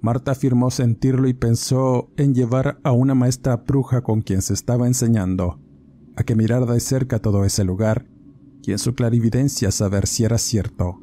Marta 0.00 0.32
afirmó 0.32 0.70
sentirlo 0.72 1.28
y 1.28 1.34
pensó 1.34 2.10
en 2.16 2.34
llevar 2.34 2.80
a 2.82 2.90
una 2.90 3.14
maestra 3.14 3.56
bruja 3.58 4.02
con 4.02 4.20
quien 4.20 4.42
se 4.42 4.52
estaba 4.52 4.88
enseñando 4.88 5.60
a 6.16 6.24
que 6.24 6.34
mirara 6.34 6.66
de 6.66 6.80
cerca 6.80 7.18
todo 7.18 7.44
ese 7.44 7.64
lugar 7.64 8.06
y 8.62 8.72
en 8.72 8.78
su 8.78 8.94
clarividencia 8.94 9.70
saber 9.70 10.06
si 10.06 10.24
era 10.24 10.38
cierto 10.38 11.00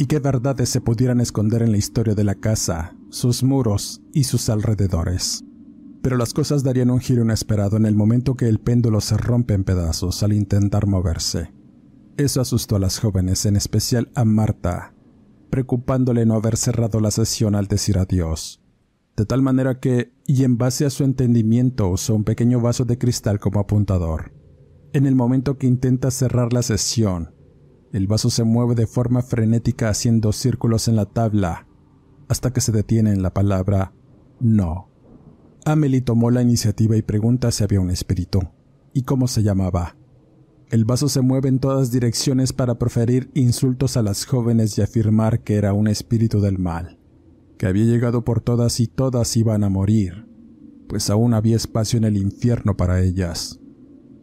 y 0.00 0.06
qué 0.06 0.18
verdades 0.18 0.70
se 0.70 0.80
pudieran 0.80 1.20
esconder 1.20 1.60
en 1.60 1.72
la 1.72 1.76
historia 1.76 2.14
de 2.14 2.24
la 2.24 2.34
casa, 2.34 2.96
sus 3.10 3.42
muros 3.42 4.00
y 4.14 4.24
sus 4.24 4.48
alrededores. 4.48 5.44
Pero 6.00 6.16
las 6.16 6.32
cosas 6.32 6.62
darían 6.62 6.90
un 6.90 7.00
giro 7.00 7.22
inesperado 7.22 7.76
en 7.76 7.84
el 7.84 7.94
momento 7.94 8.34
que 8.34 8.48
el 8.48 8.60
péndulo 8.60 9.02
se 9.02 9.18
rompe 9.18 9.52
en 9.52 9.62
pedazos 9.62 10.22
al 10.22 10.32
intentar 10.32 10.86
moverse. 10.86 11.52
Eso 12.16 12.40
asustó 12.40 12.76
a 12.76 12.78
las 12.78 12.98
jóvenes, 12.98 13.44
en 13.44 13.56
especial 13.56 14.10
a 14.14 14.24
Marta, 14.24 14.94
preocupándole 15.50 16.24
no 16.24 16.32
haber 16.32 16.56
cerrado 16.56 17.00
la 17.00 17.10
sesión 17.10 17.54
al 17.54 17.66
decir 17.66 17.98
adiós. 17.98 18.62
De 19.18 19.26
tal 19.26 19.42
manera 19.42 19.80
que, 19.80 20.14
y 20.26 20.44
en 20.44 20.56
base 20.56 20.86
a 20.86 20.90
su 20.90 21.04
entendimiento, 21.04 21.88
usó 21.88 22.14
un 22.14 22.24
pequeño 22.24 22.58
vaso 22.62 22.86
de 22.86 22.96
cristal 22.96 23.38
como 23.38 23.60
apuntador. 23.60 24.32
En 24.92 25.06
el 25.06 25.14
momento 25.14 25.56
que 25.56 25.68
intenta 25.68 26.10
cerrar 26.10 26.52
la 26.52 26.62
sesión, 26.62 27.32
el 27.92 28.08
vaso 28.08 28.28
se 28.28 28.42
mueve 28.42 28.74
de 28.74 28.88
forma 28.88 29.22
frenética 29.22 29.88
haciendo 29.88 30.32
círculos 30.32 30.88
en 30.88 30.96
la 30.96 31.06
tabla, 31.06 31.68
hasta 32.28 32.52
que 32.52 32.60
se 32.60 32.72
detiene 32.72 33.12
en 33.12 33.22
la 33.22 33.32
palabra 33.32 33.92
no. 34.40 34.88
Amelie 35.64 36.00
tomó 36.00 36.32
la 36.32 36.42
iniciativa 36.42 36.96
y 36.96 37.02
pregunta 37.02 37.52
si 37.52 37.62
había 37.62 37.80
un 37.80 37.90
espíritu, 37.90 38.40
y 38.92 39.02
cómo 39.02 39.28
se 39.28 39.44
llamaba. 39.44 39.96
El 40.70 40.84
vaso 40.84 41.08
se 41.08 41.20
mueve 41.20 41.48
en 41.48 41.60
todas 41.60 41.92
direcciones 41.92 42.52
para 42.52 42.76
proferir 42.76 43.30
insultos 43.34 43.96
a 43.96 44.02
las 44.02 44.24
jóvenes 44.24 44.76
y 44.76 44.82
afirmar 44.82 45.44
que 45.44 45.54
era 45.54 45.72
un 45.72 45.86
espíritu 45.86 46.40
del 46.40 46.58
mal, 46.58 46.98
que 47.58 47.66
había 47.66 47.84
llegado 47.84 48.24
por 48.24 48.40
todas 48.40 48.80
y 48.80 48.88
todas 48.88 49.36
iban 49.36 49.62
a 49.62 49.68
morir, 49.68 50.26
pues 50.88 51.10
aún 51.10 51.34
había 51.34 51.54
espacio 51.54 51.96
en 51.96 52.04
el 52.04 52.16
infierno 52.16 52.76
para 52.76 53.00
ellas. 53.02 53.59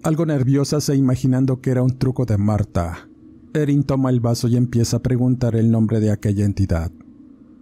Algo 0.04 0.26
nerviosas 0.26 0.90
e 0.90 0.96
imaginando 0.96 1.60
que 1.60 1.72
era 1.72 1.84
un 1.84 1.98
truco 1.98 2.26
de 2.26 2.38
Marta, 2.38 3.08
Erin 3.54 3.84
toma 3.84 4.10
el 4.10 4.20
vaso 4.20 4.48
y 4.48 4.56
empieza 4.56 4.98
a 4.98 5.02
preguntar 5.02 5.56
el 5.56 5.72
nombre 5.72 6.00
de 6.00 6.12
aquella 6.12 6.46
entidad. 6.46 6.92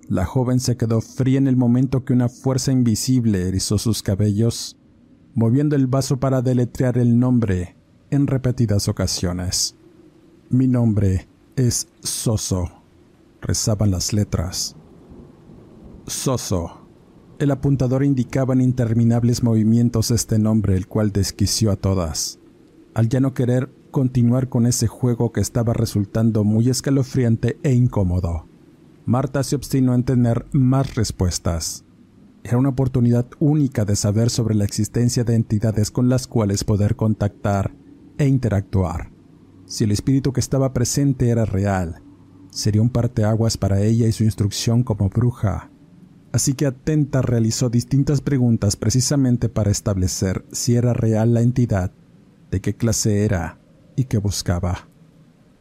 La 0.08 0.26
joven 0.26 0.60
se 0.60 0.78
quedó 0.78 1.02
fría 1.02 1.38
en 1.38 1.48
el 1.48 1.56
momento 1.56 2.04
que 2.04 2.14
una 2.14 2.30
fuerza 2.30 2.72
invisible 2.72 3.48
erizó 3.48 3.78
sus 3.78 4.04
cabellos, 4.04 4.78
moviendo 5.34 5.76
el 5.76 5.88
vaso 5.88 6.18
para 6.18 6.42
deletrear 6.42 6.98
el 6.98 7.18
nombre 7.18 7.76
en 8.12 8.28
repetidas 8.28 8.88
ocasiones. 8.88 9.76
Mi 10.50 10.68
nombre 10.68 11.28
es 11.56 11.88
Soso, 12.02 12.70
rezaban 13.42 13.92
las 13.92 14.14
letras. 14.14 14.76
Soso. 16.06 16.85
El 17.38 17.52
apuntador 17.52 18.06
indicaba 18.06 18.54
en 18.54 18.62
interminables 18.62 19.44
movimientos 19.44 20.10
este 20.10 20.40
nombre, 20.40 20.78
el 20.78 20.88
cual 20.88 21.12
desquició 21.12 21.70
a 21.72 21.76
todas. 21.76 22.40
Al 22.94 23.10
ya 23.10 23.20
no 23.20 23.34
querer 23.34 23.70
continuar 23.92 24.48
con 24.48 24.66
ese 24.66 24.88
juego 24.88 25.34
que 25.34 25.42
estaba 25.42 25.74
resultando 25.74 26.46
muy 26.46 26.70
escalofriante 26.70 27.58
e 27.62 27.74
incómodo, 27.74 28.48
Marta 29.06 29.44
se 29.44 29.58
obstinó 29.58 29.94
en 29.94 30.04
tener 30.04 30.46
más 30.54 30.96
respuestas. 30.96 31.84
Era 32.44 32.58
una 32.58 32.70
oportunidad 32.70 33.28
única 33.40 33.84
de 33.84 33.98
saber 33.98 34.30
sobre 34.30 34.56
la 34.56 34.64
existencia 34.64 35.26
de 35.26 35.36
entidades 35.36 35.92
con 35.92 36.08
las 36.08 36.28
cuales 36.28 36.64
poder 36.64 36.96
contactar 36.96 37.76
e 38.18 38.28
interactuar. 38.28 39.12
Si 39.66 39.84
el 39.84 39.92
espíritu 39.92 40.32
que 40.32 40.40
estaba 40.40 40.72
presente 40.72 41.28
era 41.28 41.44
real, 41.44 42.02
sería 42.50 42.82
un 42.82 42.90
parteaguas 42.90 43.58
para 43.58 43.82
ella 43.82 44.08
y 44.08 44.14
su 44.14 44.24
instrucción 44.24 44.84
como 44.84 45.10
bruja. 45.10 45.70
Así 46.36 46.54
que 46.54 46.66
atenta 46.66 47.22
realizó 47.22 47.70
distintas 47.70 48.20
preguntas 48.20 48.76
precisamente 48.76 49.48
para 49.48 49.72
establecer 49.72 50.44
si 50.52 50.76
era 50.76 50.92
real 50.92 51.34
la 51.34 51.40
entidad, 51.40 51.94
de 52.52 52.60
qué 52.60 52.76
clase 52.76 53.24
era 53.24 53.58
y 53.96 54.04
qué 54.04 54.18
buscaba. 54.18 54.90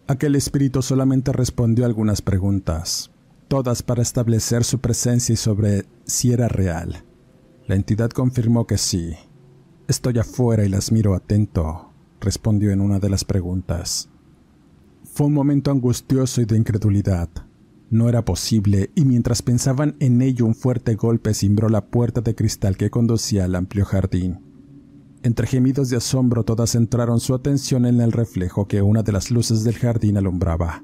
Aquel 0.08 0.34
espíritu 0.34 0.82
solamente 0.82 1.32
respondió 1.32 1.86
algunas 1.86 2.22
preguntas, 2.22 3.12
todas 3.46 3.84
para 3.84 4.02
establecer 4.02 4.64
su 4.64 4.80
presencia 4.80 5.34
y 5.34 5.36
sobre 5.36 5.86
si 6.06 6.32
era 6.32 6.48
real. 6.48 7.04
La 7.68 7.76
entidad 7.76 8.10
confirmó 8.10 8.66
que 8.66 8.76
sí. 8.76 9.14
Estoy 9.86 10.18
afuera 10.18 10.64
y 10.64 10.68
las 10.68 10.90
miro 10.90 11.14
atento, 11.14 11.92
respondió 12.20 12.72
en 12.72 12.80
una 12.80 12.98
de 12.98 13.10
las 13.10 13.24
preguntas. 13.24 14.08
Fue 15.04 15.28
un 15.28 15.34
momento 15.34 15.70
angustioso 15.70 16.40
y 16.40 16.46
de 16.46 16.56
incredulidad. 16.56 17.28
No 17.94 18.08
era 18.08 18.24
posible, 18.24 18.90
y 18.96 19.04
mientras 19.04 19.40
pensaban 19.40 19.94
en 20.00 20.20
ello 20.20 20.46
un 20.46 20.56
fuerte 20.56 20.96
golpe 20.96 21.32
cimbró 21.32 21.68
la 21.68 21.86
puerta 21.86 22.22
de 22.22 22.34
cristal 22.34 22.76
que 22.76 22.90
conducía 22.90 23.44
al 23.44 23.54
amplio 23.54 23.84
jardín. 23.84 24.40
Entre 25.22 25.46
gemidos 25.46 25.90
de 25.90 25.98
asombro 25.98 26.42
todas 26.42 26.72
centraron 26.72 27.20
su 27.20 27.34
atención 27.36 27.86
en 27.86 28.00
el 28.00 28.10
reflejo 28.10 28.66
que 28.66 28.82
una 28.82 29.04
de 29.04 29.12
las 29.12 29.30
luces 29.30 29.62
del 29.62 29.76
jardín 29.76 30.16
alumbraba. 30.16 30.82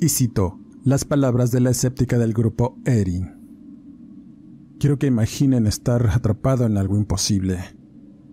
Y 0.00 0.08
citó 0.08 0.58
las 0.82 1.04
palabras 1.04 1.52
de 1.52 1.60
la 1.60 1.70
escéptica 1.70 2.18
del 2.18 2.32
grupo 2.32 2.76
Erin. 2.86 3.30
Quiero 4.80 4.98
que 4.98 5.06
imaginen 5.06 5.68
estar 5.68 6.08
atrapado 6.08 6.66
en 6.66 6.76
algo 6.76 6.96
imposible, 6.96 7.60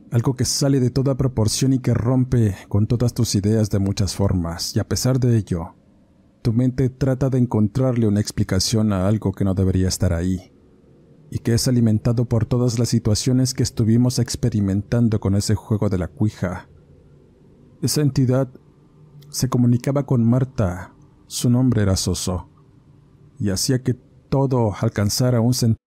algo 0.10 0.36
que 0.36 0.46
sale 0.46 0.80
de 0.80 0.90
toda 0.90 1.16
proporción 1.16 1.74
y 1.74 1.80
que 1.80 1.94
rompe 1.94 2.56
con 2.70 2.88
todas 2.88 3.14
tus 3.14 3.36
ideas 3.36 3.70
de 3.70 3.78
muchas 3.78 4.16
formas, 4.16 4.76
y 4.76 4.80
a 4.80 4.88
pesar 4.88 5.20
de 5.20 5.38
ello, 5.38 5.76
tu 6.42 6.54
mente 6.54 6.90
trata 6.90 7.30
de 7.30 7.38
encontrarle 7.38 8.08
una 8.08 8.20
explicación 8.20 8.94
a 8.94 9.08
algo 9.08 9.32
que 9.32 9.44
no 9.44 9.54
debería 9.54 9.88
estar 9.88 10.14
ahí, 10.14 10.54
y 11.30 11.40
que 11.40 11.54
es 11.54 11.68
alimentado 11.68 12.26
por 12.26 12.46
todas 12.46 12.80
las 12.80 12.90
situaciones 12.90 13.54
que 13.54 13.64
estuvimos 13.64 14.20
experimentando 14.20 15.20
con 15.20 15.36
ese 15.36 15.56
juego 15.56 15.90
de 15.90 15.98
la 15.98 16.08
cuija. 16.08 16.70
Esa 17.82 18.02
entidad 18.02 18.50
se 19.30 19.50
comunicaba 19.50 20.06
con 20.06 20.24
Marta, 20.24 20.94
su 21.28 21.50
nombre 21.50 21.82
era 21.82 21.96
Soso, 21.96 22.50
y 23.40 23.50
hacía 23.50 23.84
que 23.84 23.94
todo 23.94 24.74
alcanzara 24.80 25.42
un 25.42 25.54
sentido 25.54 25.80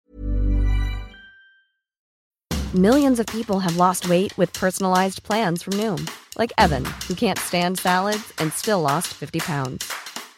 Millions 2.74 3.20
of 3.20 3.26
people 3.26 3.60
have 3.60 3.76
lost 3.76 4.08
weight 4.08 4.32
with 4.38 4.50
personalized 4.54 5.22
plans 5.24 5.62
from 5.62 5.74
Noom, 5.74 6.08
like 6.38 6.54
Evan, 6.56 6.86
who 7.06 7.14
can't 7.14 7.38
stand 7.38 7.78
salads 7.78 8.32
and 8.38 8.50
still 8.50 8.80
lost 8.80 9.08
50 9.08 9.40
pounds. 9.40 9.92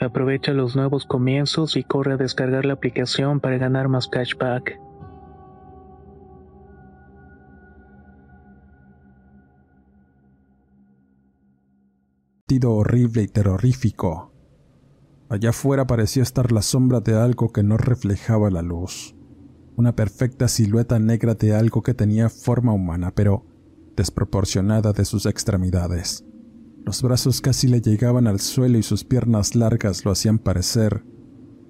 Aprovecha 0.00 0.52
los 0.52 0.76
nuevos 0.76 1.06
comienzos 1.06 1.76
y 1.76 1.82
corre 1.82 2.12
a 2.12 2.16
descargar 2.16 2.64
la 2.64 2.74
aplicación 2.74 3.40
para 3.40 3.58
ganar 3.58 3.88
más 3.88 4.08
cashback. 4.08 4.78
Horrible 12.64 13.22
y 13.22 13.28
terrorífico. 13.28 14.32
Allá 15.28 15.50
afuera 15.50 15.86
parecía 15.86 16.22
estar 16.22 16.50
la 16.50 16.62
sombra 16.62 17.00
de 17.00 17.14
algo 17.14 17.52
que 17.52 17.62
no 17.62 17.76
reflejaba 17.76 18.50
la 18.50 18.62
luz. 18.62 19.14
Una 19.76 19.94
perfecta 19.94 20.48
silueta 20.48 20.98
negra 20.98 21.34
de 21.34 21.54
algo 21.54 21.82
que 21.82 21.94
tenía 21.94 22.30
forma 22.30 22.72
humana, 22.72 23.12
pero 23.14 23.44
desproporcionada 23.96 24.92
de 24.92 25.04
sus 25.04 25.26
extremidades. 25.26 26.24
Los 26.88 27.02
brazos 27.02 27.42
casi 27.42 27.68
le 27.68 27.82
llegaban 27.82 28.26
al 28.26 28.40
suelo 28.40 28.78
y 28.78 28.82
sus 28.82 29.04
piernas 29.04 29.54
largas 29.54 30.06
lo 30.06 30.10
hacían 30.10 30.38
parecer 30.38 31.04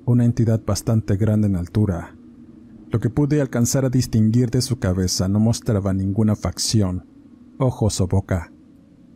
una 0.05 0.25
entidad 0.25 0.63
bastante 0.65 1.17
grande 1.17 1.49
en 1.49 1.57
altura. 1.57 2.17
Lo 2.89 3.01
que 3.01 3.11
pude 3.11 3.41
alcanzar 3.41 3.85
a 3.85 3.91
distinguir 3.91 4.49
de 4.51 4.63
su 4.63 4.79
cabeza 4.79 5.27
no 5.27 5.41
mostraba 5.41 5.93
ninguna 5.93 6.37
facción, 6.37 7.05
ojos 7.59 8.01
o 8.01 8.07
boca, 8.07 8.53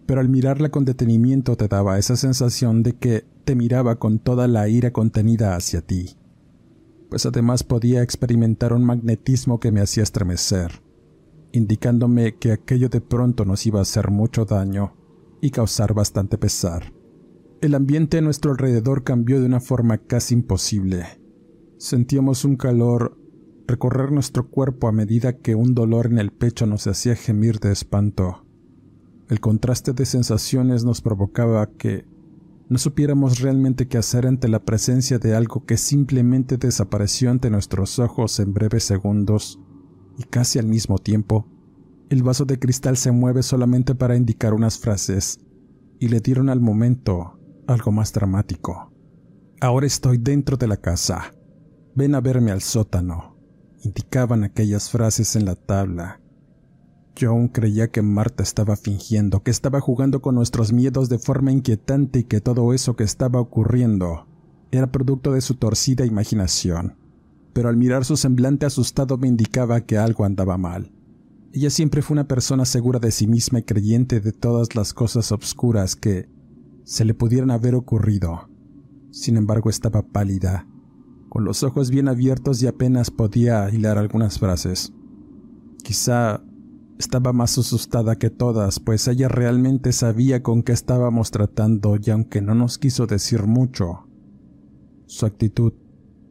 pero 0.04 0.20
al 0.20 0.28
mirarla 0.28 0.70
con 0.70 0.84
detenimiento 0.84 1.56
te 1.56 1.68
daba 1.68 2.00
esa 2.00 2.16
sensación 2.16 2.82
de 2.82 2.94
que 2.94 3.24
te 3.44 3.54
miraba 3.54 4.00
con 4.00 4.18
toda 4.18 4.48
la 4.48 4.68
ira 4.68 4.92
contenida 4.92 5.54
hacia 5.54 5.82
ti, 5.82 6.16
pues 7.10 7.26
además 7.26 7.62
podía 7.62 8.02
experimentar 8.02 8.72
un 8.72 8.82
magnetismo 8.82 9.60
que 9.60 9.70
me 9.70 9.80
hacía 9.80 10.02
estremecer, 10.02 10.82
indicándome 11.52 12.38
que 12.38 12.50
aquello 12.50 12.88
de 12.88 13.00
pronto 13.00 13.44
nos 13.44 13.64
iba 13.66 13.78
a 13.78 13.82
hacer 13.82 14.10
mucho 14.10 14.46
daño 14.46 14.96
y 15.42 15.50
causar 15.50 15.92
bastante 15.92 16.38
pesar. 16.38 16.94
El 17.60 17.74
ambiente 17.74 18.18
a 18.18 18.20
nuestro 18.22 18.52
alrededor 18.52 19.02
cambió 19.02 19.40
de 19.40 19.46
una 19.46 19.60
forma 19.60 19.98
casi 19.98 20.34
imposible. 20.34 21.04
Sentíamos 21.78 22.44
un 22.44 22.56
calor 22.56 23.18
recorrer 23.66 24.12
nuestro 24.12 24.48
cuerpo 24.48 24.86
a 24.86 24.92
medida 24.92 25.36
que 25.36 25.56
un 25.56 25.74
dolor 25.74 26.06
en 26.06 26.18
el 26.18 26.30
pecho 26.30 26.64
nos 26.66 26.86
hacía 26.86 27.16
gemir 27.16 27.58
de 27.58 27.72
espanto. 27.72 28.46
El 29.28 29.40
contraste 29.40 29.92
de 29.92 30.06
sensaciones 30.06 30.84
nos 30.84 31.00
provocaba 31.00 31.68
que 31.76 32.06
no 32.68 32.78
supiéramos 32.78 33.40
realmente 33.40 33.88
qué 33.88 33.98
hacer 33.98 34.26
ante 34.26 34.46
la 34.46 34.64
presencia 34.64 35.18
de 35.18 35.34
algo 35.34 35.66
que 35.66 35.76
simplemente 35.76 36.56
desapareció 36.56 37.30
ante 37.30 37.50
nuestros 37.50 37.98
ojos 37.98 38.38
en 38.38 38.54
breves 38.54 38.84
segundos 38.84 39.58
y 40.16 40.22
casi 40.22 40.60
al 40.60 40.66
mismo 40.66 40.98
tiempo 40.98 41.51
el 42.12 42.22
vaso 42.22 42.44
de 42.44 42.58
cristal 42.58 42.98
se 42.98 43.10
mueve 43.10 43.42
solamente 43.42 43.94
para 43.94 44.16
indicar 44.16 44.52
unas 44.52 44.78
frases, 44.78 45.40
y 45.98 46.08
le 46.08 46.20
dieron 46.20 46.50
al 46.50 46.60
momento 46.60 47.40
algo 47.66 47.90
más 47.90 48.12
dramático. 48.12 48.92
Ahora 49.62 49.86
estoy 49.86 50.18
dentro 50.18 50.58
de 50.58 50.66
la 50.66 50.76
casa. 50.76 51.32
Ven 51.94 52.14
a 52.14 52.20
verme 52.20 52.50
al 52.50 52.60
sótano. 52.60 53.38
Indicaban 53.82 54.44
aquellas 54.44 54.90
frases 54.90 55.36
en 55.36 55.46
la 55.46 55.54
tabla. 55.54 56.20
Aún 57.26 57.48
creía 57.48 57.88
que 57.88 58.02
Marta 58.02 58.42
estaba 58.42 58.76
fingiendo, 58.76 59.42
que 59.42 59.50
estaba 59.50 59.80
jugando 59.80 60.20
con 60.20 60.34
nuestros 60.34 60.70
miedos 60.72 61.08
de 61.08 61.18
forma 61.18 61.50
inquietante 61.50 62.18
y 62.18 62.24
que 62.24 62.42
todo 62.42 62.74
eso 62.74 62.94
que 62.94 63.04
estaba 63.04 63.40
ocurriendo 63.40 64.26
era 64.70 64.92
producto 64.92 65.32
de 65.32 65.40
su 65.40 65.54
torcida 65.54 66.04
imaginación. 66.04 66.98
Pero 67.54 67.70
al 67.70 67.78
mirar 67.78 68.04
su 68.04 68.18
semblante 68.18 68.66
asustado 68.66 69.16
me 69.16 69.28
indicaba 69.28 69.80
que 69.80 69.96
algo 69.96 70.26
andaba 70.26 70.58
mal. 70.58 70.92
Ella 71.54 71.68
siempre 71.68 72.00
fue 72.00 72.14
una 72.14 72.26
persona 72.26 72.64
segura 72.64 72.98
de 72.98 73.10
sí 73.10 73.26
misma 73.26 73.58
y 73.58 73.62
creyente 73.64 74.20
de 74.20 74.32
todas 74.32 74.74
las 74.74 74.94
cosas 74.94 75.32
obscuras 75.32 75.96
que 75.96 76.30
se 76.84 77.04
le 77.04 77.12
pudieran 77.12 77.50
haber 77.50 77.74
ocurrido. 77.74 78.48
Sin 79.10 79.36
embargo, 79.36 79.68
estaba 79.68 80.00
pálida, 80.00 80.66
con 81.28 81.44
los 81.44 81.62
ojos 81.62 81.90
bien 81.90 82.08
abiertos 82.08 82.62
y 82.62 82.66
apenas 82.66 83.10
podía 83.10 83.68
hilar 83.68 83.98
algunas 83.98 84.38
frases. 84.38 84.94
Quizá 85.82 86.42
estaba 86.98 87.34
más 87.34 87.58
asustada 87.58 88.16
que 88.16 88.30
todas, 88.30 88.80
pues 88.80 89.06
ella 89.06 89.28
realmente 89.28 89.92
sabía 89.92 90.42
con 90.42 90.62
qué 90.62 90.72
estábamos 90.72 91.30
tratando 91.32 91.98
y 92.02 92.10
aunque 92.10 92.40
no 92.40 92.54
nos 92.54 92.78
quiso 92.78 93.06
decir 93.06 93.42
mucho, 93.42 94.08
su 95.04 95.26
actitud 95.26 95.74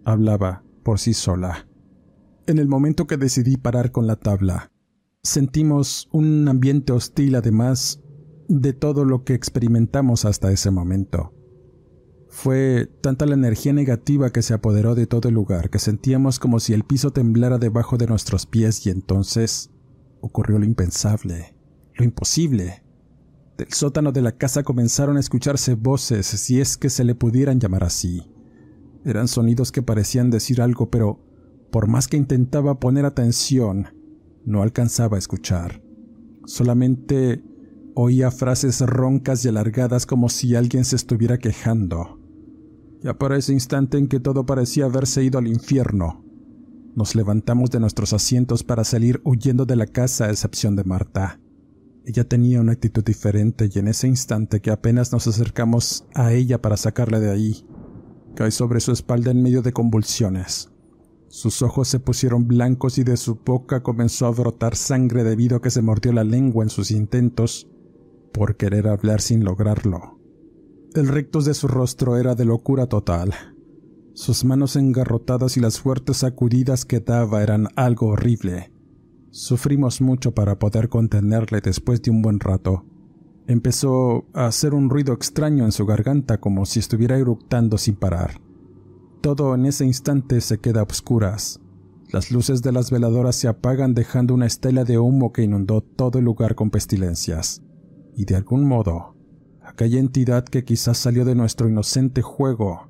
hablaba 0.03 0.63
por 0.83 0.97
sí 0.97 1.13
sola. 1.13 1.67
En 2.47 2.57
el 2.57 2.67
momento 2.67 3.05
que 3.05 3.17
decidí 3.17 3.57
parar 3.57 3.91
con 3.91 4.07
la 4.07 4.15
tabla, 4.15 4.70
Sentimos 5.23 6.09
un 6.11 6.47
ambiente 6.47 6.93
hostil 6.93 7.35
además 7.35 8.01
de 8.47 8.73
todo 8.73 9.05
lo 9.05 9.23
que 9.23 9.35
experimentamos 9.35 10.25
hasta 10.25 10.51
ese 10.51 10.71
momento. 10.71 11.31
Fue 12.27 12.89
tanta 13.01 13.27
la 13.27 13.35
energía 13.35 13.71
negativa 13.71 14.31
que 14.31 14.41
se 14.41 14.55
apoderó 14.55 14.95
de 14.95 15.05
todo 15.05 15.29
el 15.29 15.35
lugar 15.35 15.69
que 15.69 15.77
sentíamos 15.77 16.39
como 16.39 16.59
si 16.59 16.73
el 16.73 16.85
piso 16.85 17.11
temblara 17.11 17.59
debajo 17.59 17.97
de 17.97 18.07
nuestros 18.07 18.47
pies 18.47 18.83
y 18.87 18.89
entonces 18.89 19.69
ocurrió 20.21 20.57
lo 20.57 20.65
impensable, 20.65 21.55
lo 21.93 22.03
imposible. 22.03 22.83
Del 23.59 23.71
sótano 23.73 24.11
de 24.11 24.23
la 24.23 24.31
casa 24.31 24.63
comenzaron 24.63 25.17
a 25.17 25.19
escucharse 25.19 25.75
voces, 25.75 26.25
si 26.25 26.59
es 26.59 26.77
que 26.77 26.89
se 26.89 27.03
le 27.03 27.13
pudieran 27.13 27.59
llamar 27.59 27.83
así. 27.83 28.33
Eran 29.05 29.27
sonidos 29.27 29.71
que 29.71 29.83
parecían 29.83 30.31
decir 30.31 30.63
algo, 30.63 30.89
pero 30.89 31.19
por 31.69 31.87
más 31.87 32.07
que 32.07 32.17
intentaba 32.17 32.79
poner 32.79 33.05
atención, 33.05 34.00
no 34.45 34.61
alcanzaba 34.61 35.17
a 35.17 35.19
escuchar. 35.19 35.81
Solamente 36.45 37.43
oía 37.95 38.31
frases 38.31 38.81
roncas 38.81 39.45
y 39.45 39.49
alargadas 39.49 40.05
como 40.05 40.29
si 40.29 40.55
alguien 40.55 40.85
se 40.85 40.95
estuviera 40.95 41.37
quejando. 41.37 42.19
Ya 43.01 43.17
para 43.17 43.37
ese 43.37 43.53
instante 43.53 43.97
en 43.97 44.07
que 44.07 44.19
todo 44.19 44.45
parecía 44.45 44.85
haberse 44.85 45.23
ido 45.23 45.39
al 45.39 45.47
infierno, 45.47 46.23
nos 46.95 47.15
levantamos 47.15 47.71
de 47.71 47.79
nuestros 47.79 48.13
asientos 48.13 48.63
para 48.63 48.83
salir 48.83 49.21
huyendo 49.23 49.65
de 49.65 49.75
la 49.75 49.87
casa 49.87 50.25
a 50.25 50.29
excepción 50.29 50.75
de 50.75 50.83
Marta. 50.83 51.39
Ella 52.05 52.27
tenía 52.27 52.59
una 52.59 52.73
actitud 52.73 53.03
diferente 53.03 53.69
y 53.73 53.79
en 53.79 53.87
ese 53.87 54.07
instante 54.07 54.59
que 54.59 54.71
apenas 54.71 55.11
nos 55.11 55.27
acercamos 55.27 56.05
a 56.13 56.33
ella 56.33 56.61
para 56.61 56.77
sacarla 56.77 57.19
de 57.19 57.31
ahí, 57.31 57.65
cae 58.35 58.51
sobre 58.51 58.79
su 58.79 58.91
espalda 58.91 59.31
en 59.31 59.41
medio 59.41 59.61
de 59.61 59.71
convulsiones. 59.71 60.71
Sus 61.31 61.61
ojos 61.61 61.87
se 61.87 62.01
pusieron 62.01 62.45
blancos 62.45 62.97
y 62.97 63.05
de 63.05 63.15
su 63.15 63.35
boca 63.35 63.81
comenzó 63.81 64.25
a 64.25 64.31
brotar 64.31 64.75
sangre 64.75 65.23
debido 65.23 65.55
a 65.55 65.61
que 65.61 65.69
se 65.69 65.81
mordió 65.81 66.11
la 66.11 66.25
lengua 66.25 66.65
en 66.65 66.69
sus 66.69 66.91
intentos 66.91 67.69
por 68.33 68.57
querer 68.57 68.89
hablar 68.89 69.21
sin 69.21 69.45
lograrlo. 69.45 70.19
El 70.93 71.07
rectus 71.07 71.45
de 71.45 71.53
su 71.53 71.69
rostro 71.69 72.17
era 72.17 72.35
de 72.35 72.43
locura 72.43 72.87
total. 72.87 73.33
Sus 74.13 74.43
manos 74.43 74.75
engarrotadas 74.75 75.55
y 75.55 75.61
las 75.61 75.79
fuertes 75.79 76.17
sacudidas 76.17 76.83
que 76.83 76.99
daba 76.99 77.41
eran 77.41 77.69
algo 77.77 78.07
horrible. 78.07 78.73
Sufrimos 79.29 80.01
mucho 80.01 80.33
para 80.33 80.59
poder 80.59 80.89
contenerle 80.89 81.61
después 81.61 82.01
de 82.01 82.11
un 82.11 82.21
buen 82.21 82.41
rato. 82.41 82.83
Empezó 83.47 84.25
a 84.33 84.47
hacer 84.47 84.73
un 84.73 84.89
ruido 84.89 85.13
extraño 85.13 85.63
en 85.63 85.71
su 85.71 85.85
garganta 85.85 86.41
como 86.41 86.65
si 86.65 86.79
estuviera 86.79 87.17
eructando 87.17 87.77
sin 87.77 87.95
parar. 87.95 88.41
Todo 89.21 89.53
en 89.53 89.67
ese 89.67 89.85
instante 89.85 90.41
se 90.41 90.57
queda 90.57 90.79
a 90.81 90.83
oscuras. 90.83 91.59
Las 92.11 92.31
luces 92.31 92.63
de 92.63 92.71
las 92.71 92.89
veladoras 92.89 93.35
se 93.35 93.47
apagan 93.47 93.93
dejando 93.93 94.33
una 94.33 94.47
estela 94.47 94.83
de 94.83 94.97
humo 94.97 95.31
que 95.31 95.43
inundó 95.43 95.81
todo 95.81 96.17
el 96.17 96.25
lugar 96.25 96.55
con 96.55 96.71
pestilencias. 96.71 97.61
Y 98.15 98.25
de 98.25 98.35
algún 98.35 98.65
modo, 98.65 99.15
aquella 99.61 99.99
entidad 99.99 100.43
que 100.43 100.65
quizás 100.65 100.97
salió 100.97 101.23
de 101.23 101.35
nuestro 101.35 101.69
inocente 101.69 102.23
juego 102.23 102.89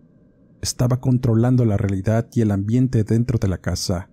estaba 0.62 1.02
controlando 1.02 1.65
la 1.65 1.76
realidad 1.76 2.30
y 2.34 2.41
el 2.41 2.52
ambiente 2.52 3.04
dentro 3.04 3.38
de 3.38 3.50
la 3.50 3.58
casa. 3.58 4.10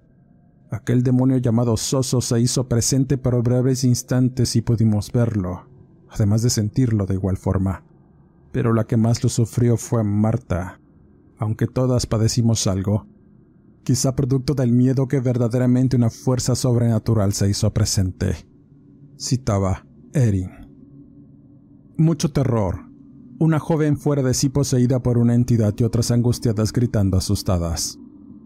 Aquel 0.72 1.04
demonio 1.04 1.36
llamado 1.36 1.76
Soso 1.76 2.20
se 2.20 2.40
hizo 2.40 2.68
presente 2.68 3.16
por 3.16 3.40
breves 3.44 3.84
instantes 3.84 4.56
y 4.56 4.60
pudimos 4.60 5.12
verlo, 5.12 5.68
además 6.10 6.42
de 6.42 6.50
sentirlo 6.50 7.06
de 7.06 7.14
igual 7.14 7.36
forma. 7.36 7.84
Pero 8.50 8.72
la 8.72 8.88
que 8.88 8.96
más 8.96 9.22
lo 9.22 9.28
sufrió 9.28 9.76
fue 9.76 10.02
Marta, 10.02 10.80
aunque 11.38 11.66
todas 11.66 12.06
padecimos 12.06 12.66
algo. 12.66 13.06
quizá 13.84 14.14
producto 14.14 14.54
del 14.54 14.72
miedo 14.72 15.08
que 15.08 15.20
verdaderamente 15.20 15.96
una 15.96 16.10
fuerza 16.10 16.54
sobrenatural 16.54 17.32
se 17.32 17.48
hizo 17.48 17.72
presente. 17.72 18.36
Citaba 19.18 19.86
Erin. 20.12 20.50
Mucho 21.96 22.30
terror. 22.30 22.88
Una 23.38 23.58
joven 23.58 23.96
fuera 23.96 24.22
de 24.22 24.34
sí 24.34 24.50
poseída 24.50 25.02
por 25.02 25.16
una 25.16 25.34
entidad 25.34 25.74
y 25.78 25.84
otras 25.84 26.10
angustiadas 26.10 26.72
gritando 26.72 27.16
asustadas. 27.16 27.98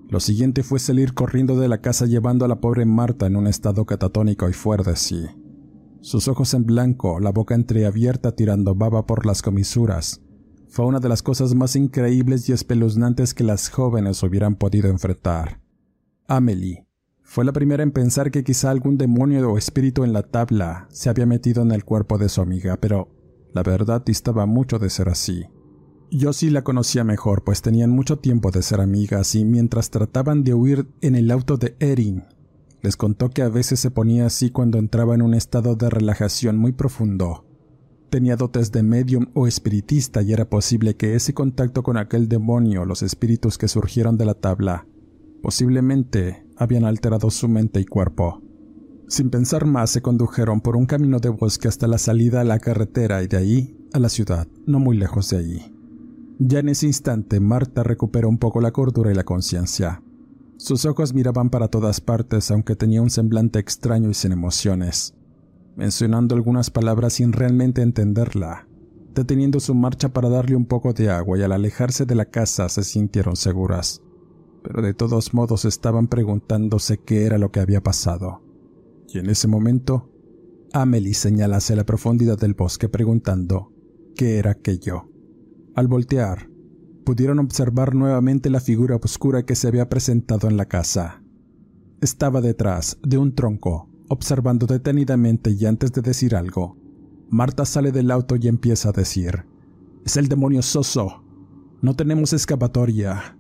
Lo 0.08 0.20
siguiente 0.20 0.62
fue 0.62 0.78
salir 0.78 1.14
corriendo 1.14 1.58
de 1.58 1.68
la 1.68 1.80
casa 1.80 2.06
llevando 2.06 2.44
a 2.44 2.48
la 2.48 2.60
pobre 2.60 2.84
Marta 2.84 3.26
en 3.26 3.34
un 3.34 3.46
estado 3.46 3.86
catatónico 3.86 4.48
y 4.48 4.52
fuera 4.52 4.84
de 4.84 4.94
sí. 4.94 5.24
Sus 6.02 6.28
ojos 6.28 6.52
en 6.52 6.66
blanco, 6.66 7.18
la 7.20 7.30
boca 7.30 7.54
entreabierta 7.54 8.32
tirando 8.32 8.74
baba 8.74 9.06
por 9.06 9.24
las 9.24 9.40
comisuras. 9.40 10.20
Fue 10.72 10.86
una 10.86 11.00
de 11.00 11.08
las 11.10 11.22
cosas 11.22 11.54
más 11.54 11.76
increíbles 11.76 12.48
y 12.48 12.52
espeluznantes 12.52 13.34
que 13.34 13.44
las 13.44 13.68
jóvenes 13.68 14.22
hubieran 14.22 14.54
podido 14.54 14.88
enfrentar. 14.88 15.60
Amelie 16.26 16.86
fue 17.20 17.44
la 17.44 17.52
primera 17.52 17.82
en 17.82 17.90
pensar 17.90 18.30
que 18.30 18.42
quizá 18.42 18.70
algún 18.70 18.96
demonio 18.96 19.52
o 19.52 19.58
espíritu 19.58 20.02
en 20.02 20.14
la 20.14 20.22
tabla 20.22 20.88
se 20.90 21.10
había 21.10 21.26
metido 21.26 21.60
en 21.60 21.72
el 21.72 21.84
cuerpo 21.84 22.16
de 22.16 22.30
su 22.30 22.40
amiga, 22.40 22.78
pero 22.80 23.10
la 23.52 23.62
verdad 23.62 24.02
distaba 24.02 24.46
mucho 24.46 24.78
de 24.78 24.88
ser 24.88 25.10
así. 25.10 25.44
Yo 26.10 26.32
sí 26.32 26.48
la 26.48 26.64
conocía 26.64 27.04
mejor, 27.04 27.44
pues 27.44 27.60
tenían 27.60 27.90
mucho 27.90 28.18
tiempo 28.18 28.50
de 28.50 28.62
ser 28.62 28.80
amigas 28.80 29.34
y 29.34 29.44
mientras 29.44 29.90
trataban 29.90 30.42
de 30.42 30.54
huir 30.54 30.88
en 31.02 31.16
el 31.16 31.30
auto 31.30 31.58
de 31.58 31.76
Erin, 31.80 32.24
les 32.80 32.96
contó 32.96 33.28
que 33.28 33.42
a 33.42 33.50
veces 33.50 33.78
se 33.78 33.90
ponía 33.90 34.24
así 34.24 34.48
cuando 34.48 34.78
entraba 34.78 35.14
en 35.14 35.20
un 35.20 35.34
estado 35.34 35.76
de 35.76 35.90
relajación 35.90 36.56
muy 36.56 36.72
profundo. 36.72 37.44
Tenía 38.12 38.36
dotes 38.36 38.70
de 38.72 38.82
medium 38.82 39.28
o 39.32 39.46
espiritista 39.46 40.20
y 40.20 40.34
era 40.34 40.44
posible 40.44 40.96
que 40.96 41.14
ese 41.14 41.32
contacto 41.32 41.82
con 41.82 41.96
aquel 41.96 42.28
demonio, 42.28 42.84
los 42.84 43.02
espíritus 43.02 43.56
que 43.56 43.68
surgieron 43.68 44.18
de 44.18 44.26
la 44.26 44.34
tabla, 44.34 44.86
posiblemente 45.40 46.44
habían 46.58 46.84
alterado 46.84 47.30
su 47.30 47.48
mente 47.48 47.80
y 47.80 47.86
cuerpo. 47.86 48.42
Sin 49.08 49.30
pensar 49.30 49.64
más, 49.64 49.88
se 49.88 50.02
condujeron 50.02 50.60
por 50.60 50.76
un 50.76 50.84
camino 50.84 51.20
de 51.20 51.30
bosque 51.30 51.68
hasta 51.68 51.86
la 51.86 51.96
salida 51.96 52.42
a 52.42 52.44
la 52.44 52.58
carretera 52.58 53.22
y 53.22 53.28
de 53.28 53.38
ahí 53.38 53.78
a 53.94 53.98
la 53.98 54.10
ciudad, 54.10 54.46
no 54.66 54.78
muy 54.78 54.98
lejos 54.98 55.30
de 55.30 55.38
allí. 55.38 55.74
Ya 56.38 56.58
en 56.58 56.68
ese 56.68 56.88
instante, 56.88 57.40
Marta 57.40 57.82
recuperó 57.82 58.28
un 58.28 58.36
poco 58.36 58.60
la 58.60 58.72
cordura 58.72 59.10
y 59.10 59.14
la 59.14 59.24
conciencia. 59.24 60.02
Sus 60.58 60.84
ojos 60.84 61.14
miraban 61.14 61.48
para 61.48 61.68
todas 61.68 62.02
partes, 62.02 62.50
aunque 62.50 62.76
tenía 62.76 63.00
un 63.00 63.08
semblante 63.08 63.58
extraño 63.58 64.10
y 64.10 64.14
sin 64.14 64.32
emociones, 64.32 65.14
mencionando 65.76 66.34
algunas 66.34 66.70
palabras 66.70 67.14
sin 67.14 67.32
realmente 67.32 67.82
entenderla, 67.82 68.68
deteniendo 69.14 69.60
su 69.60 69.74
marcha 69.74 70.12
para 70.12 70.28
darle 70.28 70.56
un 70.56 70.66
poco 70.66 70.92
de 70.92 71.10
agua 71.10 71.38
y 71.38 71.42
al 71.42 71.52
alejarse 71.52 72.06
de 72.06 72.14
la 72.14 72.26
casa 72.26 72.68
se 72.68 72.84
sintieron 72.84 73.36
seguras, 73.36 74.02
pero 74.62 74.82
de 74.82 74.94
todos 74.94 75.34
modos 75.34 75.64
estaban 75.64 76.08
preguntándose 76.08 76.98
qué 76.98 77.24
era 77.24 77.38
lo 77.38 77.50
que 77.50 77.60
había 77.60 77.82
pasado. 77.82 78.42
Y 79.08 79.18
en 79.18 79.28
ese 79.28 79.48
momento, 79.48 80.10
Amelie 80.72 81.14
señala 81.14 81.56
hacia 81.56 81.76
la 81.76 81.84
profundidad 81.84 82.38
del 82.38 82.54
bosque 82.54 82.88
preguntando 82.88 83.72
qué 84.16 84.38
era 84.38 84.52
aquello. 84.52 85.10
Al 85.74 85.88
voltear, 85.88 86.48
pudieron 87.04 87.38
observar 87.38 87.94
nuevamente 87.94 88.48
la 88.50 88.60
figura 88.60 88.96
oscura 88.96 89.44
que 89.44 89.56
se 89.56 89.68
había 89.68 89.88
presentado 89.88 90.48
en 90.48 90.56
la 90.56 90.66
casa. 90.66 91.22
Estaba 92.00 92.40
detrás 92.40 92.98
de 93.02 93.18
un 93.18 93.34
tronco, 93.34 93.91
observando 94.12 94.66
detenidamente 94.66 95.50
y 95.50 95.64
antes 95.64 95.90
de 95.92 96.02
decir 96.02 96.36
algo, 96.36 96.76
Marta 97.30 97.64
sale 97.64 97.92
del 97.92 98.10
auto 98.10 98.36
y 98.36 98.46
empieza 98.46 98.90
a 98.90 98.92
decir, 98.92 99.46
Es 100.04 100.18
el 100.18 100.28
demonio 100.28 100.60
Soso. 100.60 101.24
No 101.80 101.96
tenemos 101.96 102.34
escapatoria. 102.34 103.38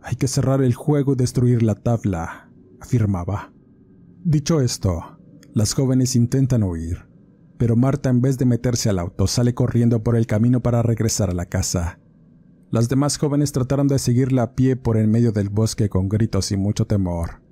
Hay 0.00 0.16
que 0.16 0.26
cerrar 0.26 0.62
el 0.62 0.74
juego 0.74 1.12
y 1.12 1.16
destruir 1.16 1.62
la 1.62 1.74
tabla, 1.74 2.50
afirmaba. 2.80 3.52
Dicho 4.24 4.60
esto, 4.60 5.18
las 5.52 5.74
jóvenes 5.74 6.16
intentan 6.16 6.62
huir, 6.62 7.06
pero 7.58 7.76
Marta 7.76 8.08
en 8.08 8.22
vez 8.22 8.38
de 8.38 8.46
meterse 8.46 8.88
al 8.88 8.98
auto 8.98 9.26
sale 9.26 9.54
corriendo 9.54 10.02
por 10.02 10.16
el 10.16 10.26
camino 10.26 10.62
para 10.62 10.82
regresar 10.82 11.28
a 11.28 11.34
la 11.34 11.46
casa. 11.46 12.00
Las 12.70 12.88
demás 12.88 13.18
jóvenes 13.18 13.52
trataron 13.52 13.86
de 13.86 13.98
seguirla 13.98 14.42
a 14.44 14.54
pie 14.54 14.76
por 14.76 14.96
en 14.96 15.10
medio 15.10 15.32
del 15.32 15.50
bosque 15.50 15.90
con 15.90 16.08
gritos 16.08 16.52
y 16.52 16.56
mucho 16.56 16.86
temor. 16.86 17.45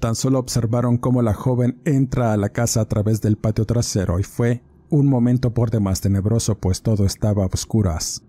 Tan 0.00 0.14
solo 0.14 0.38
observaron 0.38 0.98
cómo 0.98 1.22
la 1.22 1.34
joven 1.34 1.80
entra 1.84 2.32
a 2.32 2.36
la 2.36 2.50
casa 2.50 2.82
a 2.82 2.88
través 2.88 3.20
del 3.22 3.36
patio 3.36 3.64
trasero 3.64 4.18
y 4.18 4.22
fue 4.22 4.62
un 4.90 5.06
momento 5.06 5.54
por 5.54 5.70
demás 5.70 6.00
tenebroso 6.00 6.58
pues 6.58 6.82
todo 6.82 7.04
estaba 7.04 7.44
a 7.44 7.46
oscuras, 7.46 8.22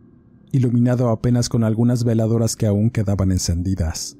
iluminado 0.51 1.09
apenas 1.09 1.49
con 1.49 1.63
algunas 1.63 2.03
veladoras 2.03 2.55
que 2.55 2.67
aún 2.67 2.89
quedaban 2.89 3.31
encendidas. 3.31 4.17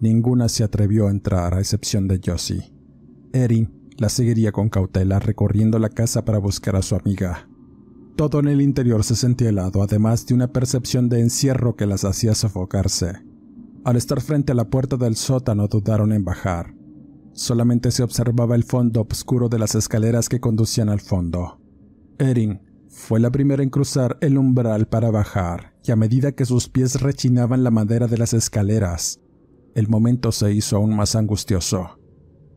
Ninguna 0.00 0.48
se 0.48 0.64
atrevió 0.64 1.06
a 1.06 1.10
entrar 1.10 1.54
a 1.54 1.60
excepción 1.60 2.08
de 2.08 2.20
Josie. 2.24 2.72
Erin 3.32 3.92
la 3.96 4.08
seguiría 4.08 4.50
con 4.50 4.68
cautela 4.68 5.20
recorriendo 5.20 5.78
la 5.78 5.88
casa 5.88 6.24
para 6.24 6.38
buscar 6.38 6.74
a 6.74 6.82
su 6.82 6.96
amiga. 6.96 7.48
Todo 8.16 8.40
en 8.40 8.48
el 8.48 8.60
interior 8.60 9.04
se 9.04 9.14
sentía 9.14 9.50
helado, 9.50 9.82
además 9.82 10.26
de 10.26 10.34
una 10.34 10.52
percepción 10.52 11.08
de 11.08 11.20
encierro 11.20 11.76
que 11.76 11.86
las 11.86 12.04
hacía 12.04 12.34
sofocarse. 12.34 13.31
Al 13.84 13.96
estar 13.96 14.20
frente 14.20 14.52
a 14.52 14.54
la 14.54 14.70
puerta 14.70 14.96
del 14.96 15.16
sótano 15.16 15.66
dudaron 15.66 16.12
en 16.12 16.24
bajar. 16.24 16.72
Solamente 17.32 17.90
se 17.90 18.04
observaba 18.04 18.54
el 18.54 18.62
fondo 18.62 19.04
oscuro 19.10 19.48
de 19.48 19.58
las 19.58 19.74
escaleras 19.74 20.28
que 20.28 20.38
conducían 20.38 20.88
al 20.88 21.00
fondo. 21.00 21.60
Erin 22.18 22.60
fue 22.88 23.18
la 23.18 23.32
primera 23.32 23.62
en 23.62 23.70
cruzar 23.70 24.18
el 24.20 24.38
umbral 24.38 24.86
para 24.86 25.10
bajar, 25.10 25.74
y 25.82 25.90
a 25.90 25.96
medida 25.96 26.30
que 26.32 26.44
sus 26.44 26.68
pies 26.68 27.00
rechinaban 27.00 27.64
la 27.64 27.72
madera 27.72 28.06
de 28.06 28.18
las 28.18 28.34
escaleras, 28.34 29.20
el 29.74 29.88
momento 29.88 30.30
se 30.30 30.52
hizo 30.52 30.76
aún 30.76 30.94
más 30.94 31.16
angustioso. 31.16 31.98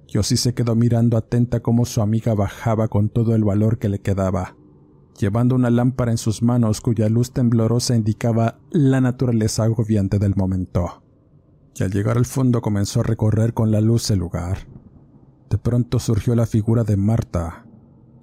Yossi 0.08 0.38
se 0.38 0.54
quedó 0.54 0.76
mirando 0.76 1.18
atenta 1.18 1.62
cómo 1.62 1.86
su 1.86 2.02
amiga 2.02 2.36
bajaba 2.36 2.88
con 2.88 3.10
todo 3.10 3.34
el 3.34 3.44
valor 3.44 3.80
que 3.80 3.90
le 3.90 4.00
quedaba, 4.00 4.58
llevando 5.18 5.56
una 5.56 5.72
lámpara 5.72 6.12
en 6.12 6.18
sus 6.18 6.44
manos 6.44 6.82
cuya 6.82 7.10
luz 7.10 7.32
temblorosa 7.32 7.96
indicaba 7.96 8.60
la 8.70 9.02
naturaleza 9.02 9.64
agobiante 9.64 10.20
del 10.20 10.36
momento. 10.36 11.05
Y 11.78 11.84
al 11.84 11.92
llegar 11.92 12.18
al 12.18 12.26
fondo 12.26 12.62
comenzó 12.62 13.02
a 13.02 13.04
recorrer 13.04 13.54
con 13.54 13.72
la 13.72 13.82
luz 13.82 14.10
el 14.10 14.20
lugar. 14.20 14.60
De 15.50 15.58
pronto 15.58 16.00
surgió 16.00 16.34
la 16.36 16.46
figura 16.46 16.84
de 16.84 16.96
Marta. 16.96 17.66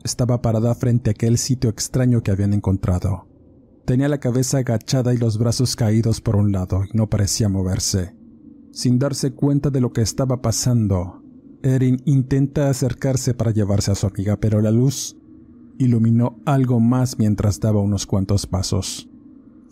Estaba 0.02 0.40
parada 0.40 0.74
frente 0.74 1.10
a 1.10 1.12
aquel 1.12 1.38
sitio 1.38 1.68
extraño 1.70 2.22
que 2.22 2.30
habían 2.30 2.54
encontrado. 2.54 3.28
Tenía 3.84 4.08
la 4.08 4.20
cabeza 4.20 4.58
agachada 4.58 5.12
y 5.12 5.18
los 5.18 5.38
brazos 5.38 5.76
caídos 5.76 6.20
por 6.20 6.36
un 6.36 6.50
lado 6.50 6.84
y 6.84 6.96
no 6.96 7.08
parecía 7.08 7.48
moverse. 7.48 8.16
Sin 8.72 8.98
darse 8.98 9.34
cuenta 9.34 9.70
de 9.70 9.80
lo 9.80 9.92
que 9.92 10.00
estaba 10.00 10.40
pasando, 10.40 11.22
Erin 11.62 12.00
intenta 12.06 12.70
acercarse 12.70 13.34
para 13.34 13.50
llevarse 13.50 13.90
a 13.92 13.94
su 13.94 14.06
amiga, 14.06 14.38
pero 14.38 14.60
la 14.62 14.70
luz 14.70 15.16
iluminó 15.78 16.40
algo 16.46 16.80
más 16.80 17.18
mientras 17.18 17.60
daba 17.60 17.80
unos 17.80 18.06
cuantos 18.06 18.46
pasos. 18.46 19.11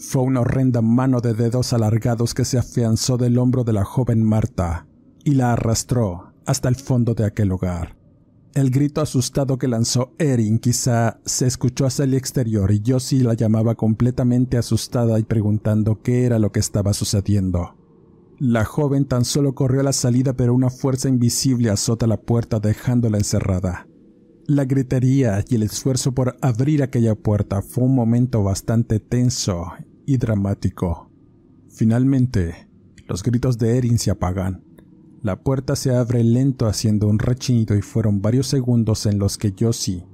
Fue 0.00 0.22
una 0.22 0.40
horrenda 0.40 0.80
mano 0.80 1.20
de 1.20 1.34
dedos 1.34 1.74
alargados 1.74 2.32
que 2.32 2.46
se 2.46 2.56
afianzó 2.56 3.18
del 3.18 3.36
hombro 3.36 3.64
de 3.64 3.74
la 3.74 3.84
joven 3.84 4.24
Marta 4.24 4.86
y 5.24 5.32
la 5.32 5.52
arrastró 5.52 6.32
hasta 6.46 6.70
el 6.70 6.76
fondo 6.76 7.12
de 7.12 7.26
aquel 7.26 7.52
hogar. 7.52 7.98
El 8.54 8.70
grito 8.70 9.02
asustado 9.02 9.58
que 9.58 9.68
lanzó 9.68 10.14
Erin 10.18 10.58
quizá 10.58 11.20
se 11.26 11.46
escuchó 11.46 11.84
hacia 11.84 12.06
el 12.06 12.14
exterior 12.14 12.72
y 12.72 12.82
Josie 12.84 13.22
la 13.22 13.34
llamaba 13.34 13.74
completamente 13.74 14.56
asustada 14.56 15.18
y 15.18 15.24
preguntando 15.24 16.00
qué 16.00 16.24
era 16.24 16.38
lo 16.38 16.50
que 16.50 16.60
estaba 16.60 16.94
sucediendo. 16.94 17.76
La 18.38 18.64
joven 18.64 19.04
tan 19.04 19.26
solo 19.26 19.54
corrió 19.54 19.80
a 19.80 19.84
la 19.84 19.92
salida 19.92 20.32
pero 20.32 20.54
una 20.54 20.70
fuerza 20.70 21.10
invisible 21.10 21.68
azota 21.68 22.06
la 22.06 22.16
puerta 22.16 22.58
dejándola 22.58 23.18
encerrada. 23.18 23.86
La 24.46 24.64
gritería 24.64 25.44
y 25.46 25.56
el 25.56 25.62
esfuerzo 25.62 26.12
por 26.12 26.38
abrir 26.40 26.82
aquella 26.82 27.14
puerta 27.14 27.60
fue 27.60 27.84
un 27.84 27.94
momento 27.94 28.42
bastante 28.42 28.98
tenso 28.98 29.70
y 30.12 30.16
dramático. 30.16 31.08
Finalmente, 31.68 32.68
los 33.06 33.22
gritos 33.22 33.58
de 33.58 33.78
Erin 33.78 33.96
se 33.96 34.10
apagan. 34.10 34.64
La 35.22 35.40
puerta 35.40 35.76
se 35.76 35.94
abre 35.94 36.24
lento 36.24 36.66
haciendo 36.66 37.06
un 37.06 37.20
rechinido 37.20 37.76
y 37.76 37.82
fueron 37.82 38.20
varios 38.20 38.48
segundos 38.48 39.06
en 39.06 39.20
los 39.20 39.38
que 39.38 39.54
Josie 39.56 40.04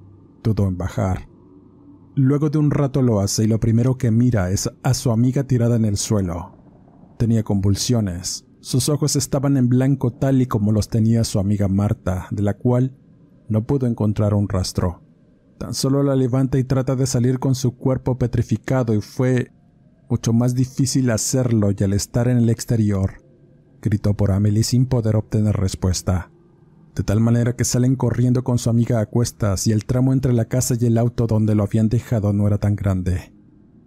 dudó 0.45 0.69
en 0.69 0.77
bajar. 0.77 1.31
Luego 2.15 2.51
de 2.51 2.59
un 2.59 2.71
rato 2.71 3.01
lo 3.01 3.21
hace 3.21 3.45
y 3.45 3.47
lo 3.47 3.59
primero 3.59 3.97
que 3.97 4.11
mira 4.11 4.51
es 4.51 4.71
a 4.83 4.93
su 4.93 5.11
amiga 5.11 5.45
tirada 5.45 5.77
en 5.77 5.87
el 5.87 5.97
suelo, 5.97 6.59
Tenía 7.17 7.43
convulsiones. 7.43 8.45
Sus 8.61 8.91
ojos 8.91 9.17
estaban 9.17 9.57
en 9.57 9.71
blanco 9.71 10.13
tal 10.13 10.43
y 10.43 10.47
como 10.47 10.73
los 10.73 10.89
tenía 10.91 11.25
su 11.25 11.39
amiga 11.39 11.69
Marta, 11.69 12.27
de 12.31 12.43
la 12.43 12.53
cual 12.53 12.95
no 13.49 13.65
pudo 13.65 13.87
encontrar 13.87 14.35
un 14.35 14.51
rastro. 14.51 15.01
Tan 15.57 15.73
solo 15.73 16.03
la 16.03 16.15
levanta 16.15 16.59
y 16.59 16.65
trata 16.65 16.97
de 16.97 17.07
salir 17.07 17.39
con 17.39 17.55
su 17.55 17.79
cuerpo 17.79 18.19
petrificado 18.19 18.93
y 18.93 19.01
fue 19.01 19.56
mucho 20.09 20.33
más 20.33 20.55
difícil 20.55 21.11
hacerlo 21.11 21.71
y 21.77 21.83
al 21.83 21.93
estar 21.93 22.29
en 22.29 22.39
el 22.39 22.51
exterior, 22.51 23.23
gritó 23.83 24.15
por 24.15 24.31
Amelie 24.31 24.63
sin 24.63 24.87
poder 24.87 25.17
obtener 25.17 25.57
respuesta. 25.57 26.31
De 26.95 27.03
tal 27.03 27.21
manera 27.21 27.55
que 27.55 27.65
salen 27.65 27.95
corriendo 27.97 28.43
con 28.43 28.59
su 28.59 28.71
amiga 28.71 29.01
a 29.01 29.07
cuestas 29.07 29.67
y 29.67 29.73
el 29.73 29.85
tramo 29.85 30.13
entre 30.13 30.33
la 30.33 30.47
casa 30.47 30.75
y 30.81 30.87
el 30.87 30.97
auto 30.97 31.27
donde 31.27 31.55
lo 31.55 31.65
habían 31.65 31.89
dejado 31.89 32.33
no 32.33 32.47
era 32.47 32.59
tan 32.59 32.75
grande. 32.75 33.33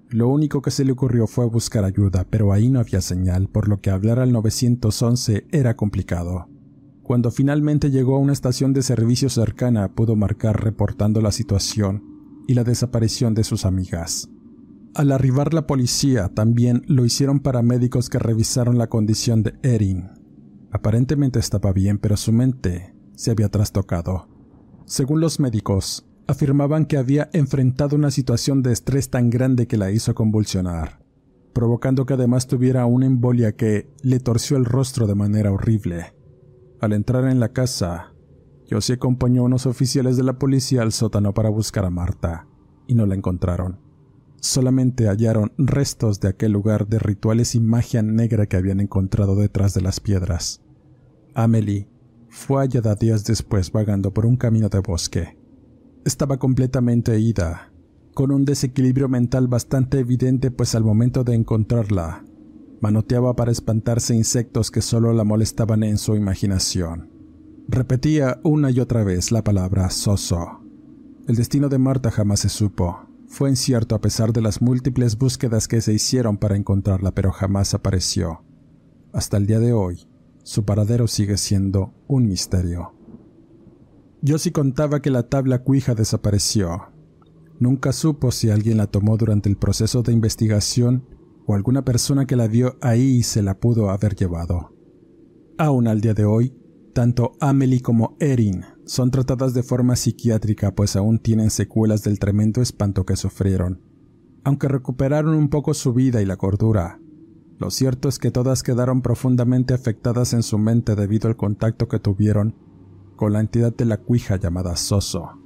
Lo 0.10 0.28
único 0.28 0.62
que 0.62 0.72
se 0.72 0.86
le 0.86 0.92
ocurrió 0.92 1.28
fue 1.28 1.46
buscar 1.46 1.86
ayuda, 1.86 2.26
pero 2.30 2.52
ahí 2.52 2.70
no 2.70 2.80
había 2.80 3.02
señal, 3.02 3.48
por 3.48 3.68
lo 3.68 3.80
que 3.80 3.90
hablar 3.90 4.20
al 4.20 4.32
911 4.32 5.48
era 5.52 5.76
complicado. 5.76 6.48
Cuando 7.04 7.32
finalmente 7.32 7.90
llegó 7.90 8.16
a 8.16 8.20
una 8.20 8.34
estación 8.34 8.74
de 8.74 8.84
servicio 8.84 9.30
cercana, 9.30 9.94
pudo 9.94 10.16
marcar 10.16 10.64
reportando 10.64 11.22
la 11.22 11.32
situación 11.32 12.04
y 12.48 12.54
la 12.54 12.64
desaparición 12.64 13.34
de 13.34 13.44
sus 13.44 13.66
amigas. 13.66 14.30
Al 14.96 15.12
arribar 15.12 15.54
la 15.54 15.68
policía, 15.68 16.30
también 16.30 16.84
lo 16.88 17.06
hicieron 17.06 17.40
paramédicos 17.40 18.10
que 18.10 18.20
revisaron 18.20 18.78
la 18.78 18.88
condición 18.88 19.44
de 19.44 19.54
Erin. 19.62 20.10
Aparentemente 20.72 21.40
estaba 21.40 21.72
bien, 21.72 22.00
pero 22.00 22.18
su 22.18 22.32
mente 22.34 22.94
se 23.16 23.32
había 23.32 23.50
trastocado. 23.50 24.28
Según 24.86 25.22
los 25.22 25.40
médicos, 25.40 26.08
afirmaban 26.28 26.86
que 26.86 26.98
había 26.98 27.30
enfrentado 27.34 27.96
una 27.96 28.12
situación 28.12 28.64
de 28.64 28.72
estrés 28.72 29.10
tan 29.10 29.30
grande 29.30 29.68
que 29.68 29.78
la 29.78 29.92
hizo 29.92 30.16
convulsionar, 30.16 31.04
provocando 31.54 32.06
que 32.06 32.16
además 32.16 32.48
tuviera 32.48 32.86
una 32.86 33.06
embolia 33.06 33.56
que 33.56 33.88
le 34.02 34.20
torció 34.20 34.58
el 34.58 34.66
rostro 34.66 35.06
de 35.06 35.16
manera 35.16 35.52
horrible. 35.52 36.16
Al 36.82 36.94
entrar 36.94 37.26
en 37.26 37.40
la 37.40 37.50
casa, 37.50 38.14
Josie 38.70 38.96
acompañó 38.96 39.42
a 39.42 39.46
unos 39.46 39.66
oficiales 39.66 40.18
de 40.18 40.24
la 40.24 40.40
policía 40.40 40.82
al 40.82 40.92
sótano 40.92 41.34
para 41.34 41.50
buscar 41.50 41.86
a 41.86 41.90
Marta, 41.90 42.48
y 42.88 42.96
no 42.96 43.06
la 43.06 43.16
encontraron. 43.16 43.89
Solamente 44.42 45.08
hallaron 45.08 45.52
restos 45.58 46.20
de 46.20 46.30
aquel 46.30 46.54
lugar 46.54 46.88
de 46.88 47.00
rituales 47.00 47.56
y 47.56 47.60
magia 47.60 48.02
negra 48.02 48.46
que 48.46 48.58
habían 48.58 48.80
encontrado 48.80 49.36
detrás 49.36 49.74
de 49.74 49.82
las 49.82 50.00
piedras. 50.00 50.62
Amelie 51.34 51.88
fue 52.30 52.62
hallada 52.62 52.96
días 52.96 53.26
después 53.26 53.72
vagando 53.72 54.14
por 54.14 54.26
un 54.26 54.38
camino 54.38 54.70
de 54.70 54.80
bosque. 54.80 55.38
Estaba 56.06 56.38
completamente 56.38 57.20
ida, 57.20 57.72
con 58.14 58.32
un 58.32 58.46
desequilibrio 58.46 59.10
mental 59.10 59.48
bastante 59.48 60.00
evidente 60.00 60.52
pues 60.52 60.76
al 60.76 60.84
momento 60.84 61.24
de 61.24 61.36
encontrarla, 61.36 62.24
manoteaba 62.82 63.36
para 63.36 63.52
espantarse 63.52 64.16
insectos 64.16 64.72
que 64.72 64.82
solo 64.82 65.12
la 65.14 65.24
molestaban 65.24 65.84
en 65.84 65.98
su 65.98 66.16
imaginación. 66.16 67.10
Repetía 67.68 68.40
una 68.44 68.72
y 68.72 68.80
otra 68.80 69.04
vez 69.04 69.32
la 69.32 69.44
palabra 69.44 69.90
soso. 69.90 70.62
El 71.28 71.36
destino 71.36 71.70
de 71.70 71.78
Marta 71.78 72.10
jamás 72.10 72.40
se 72.40 72.50
supo. 72.50 73.09
Fue 73.30 73.50
incierto 73.50 73.94
a 73.94 74.02
pesar 74.02 74.34
de 74.34 74.42
las 74.42 74.60
múltiples 74.60 75.18
búsquedas 75.18 75.68
que 75.68 75.82
se 75.82 75.94
hicieron 75.94 76.38
para 76.38 76.58
encontrarla, 76.58 77.14
pero 77.14 77.32
jamás 77.32 77.76
apareció. 77.76 78.44
Hasta 79.14 79.38
el 79.38 79.46
día 79.46 79.60
de 79.60 79.72
hoy, 79.72 80.08
su 80.44 80.66
paradero 80.66 81.08
sigue 81.08 81.38
siendo 81.38 81.94
un 82.08 82.28
misterio. 82.28 82.92
sí 84.38 84.52
contaba 84.52 85.02
que 85.02 85.12
la 85.12 85.30
tabla 85.30 85.60
cuija 85.60 85.94
desapareció. 85.94 86.90
Nunca 87.60 87.94
supo 87.94 88.32
si 88.32 88.50
alguien 88.50 88.78
la 88.78 88.88
tomó 88.88 89.16
durante 89.16 89.48
el 89.48 89.58
proceso 89.58 90.02
de 90.02 90.12
investigación 90.12 91.06
o 91.46 91.54
alguna 91.54 91.86
persona 91.86 92.26
que 92.26 92.36
la 92.36 92.48
vio 92.48 92.78
ahí 92.82 93.22
se 93.22 93.44
la 93.44 93.60
pudo 93.60 93.92
haber 93.92 94.16
llevado. 94.16 94.74
Aún 95.58 95.88
al 95.88 96.02
día 96.02 96.16
de 96.16 96.26
hoy, 96.26 96.56
tanto 96.94 97.34
Amelie 97.40 97.82
como 97.82 98.18
Erin 98.20 98.66
son 98.90 99.12
tratadas 99.12 99.54
de 99.54 99.62
forma 99.62 99.96
psiquiátrica 99.96 100.74
pues 100.74 100.96
aún 100.96 101.20
tienen 101.20 101.52
secuelas 101.52 102.02
del 102.02 102.18
tremendo 102.18 102.60
espanto 102.60 103.06
que 103.06 103.16
sufrieron. 103.16 103.84
Aunque 104.44 104.68
recuperaron 104.68 105.36
un 105.36 105.50
poco 105.50 105.76
su 105.76 105.94
vida 105.94 106.24
y 106.24 106.26
la 106.26 106.38
cordura, 106.38 107.00
lo 107.60 107.70
cierto 107.70 108.10
es 108.10 108.18
que 108.18 108.32
todas 108.32 108.64
quedaron 108.64 109.04
profundamente 109.04 109.76
afectadas 109.76 110.34
en 110.34 110.42
su 110.42 110.58
mente 110.58 110.96
debido 110.96 111.28
al 111.28 111.36
contacto 111.36 111.88
que 111.88 112.00
tuvieron 112.00 112.56
con 113.16 113.32
la 113.32 113.42
entidad 113.42 113.76
de 113.76 113.86
la 113.86 113.98
cuija 113.98 114.38
llamada 114.38 114.76
Soso. 114.76 115.38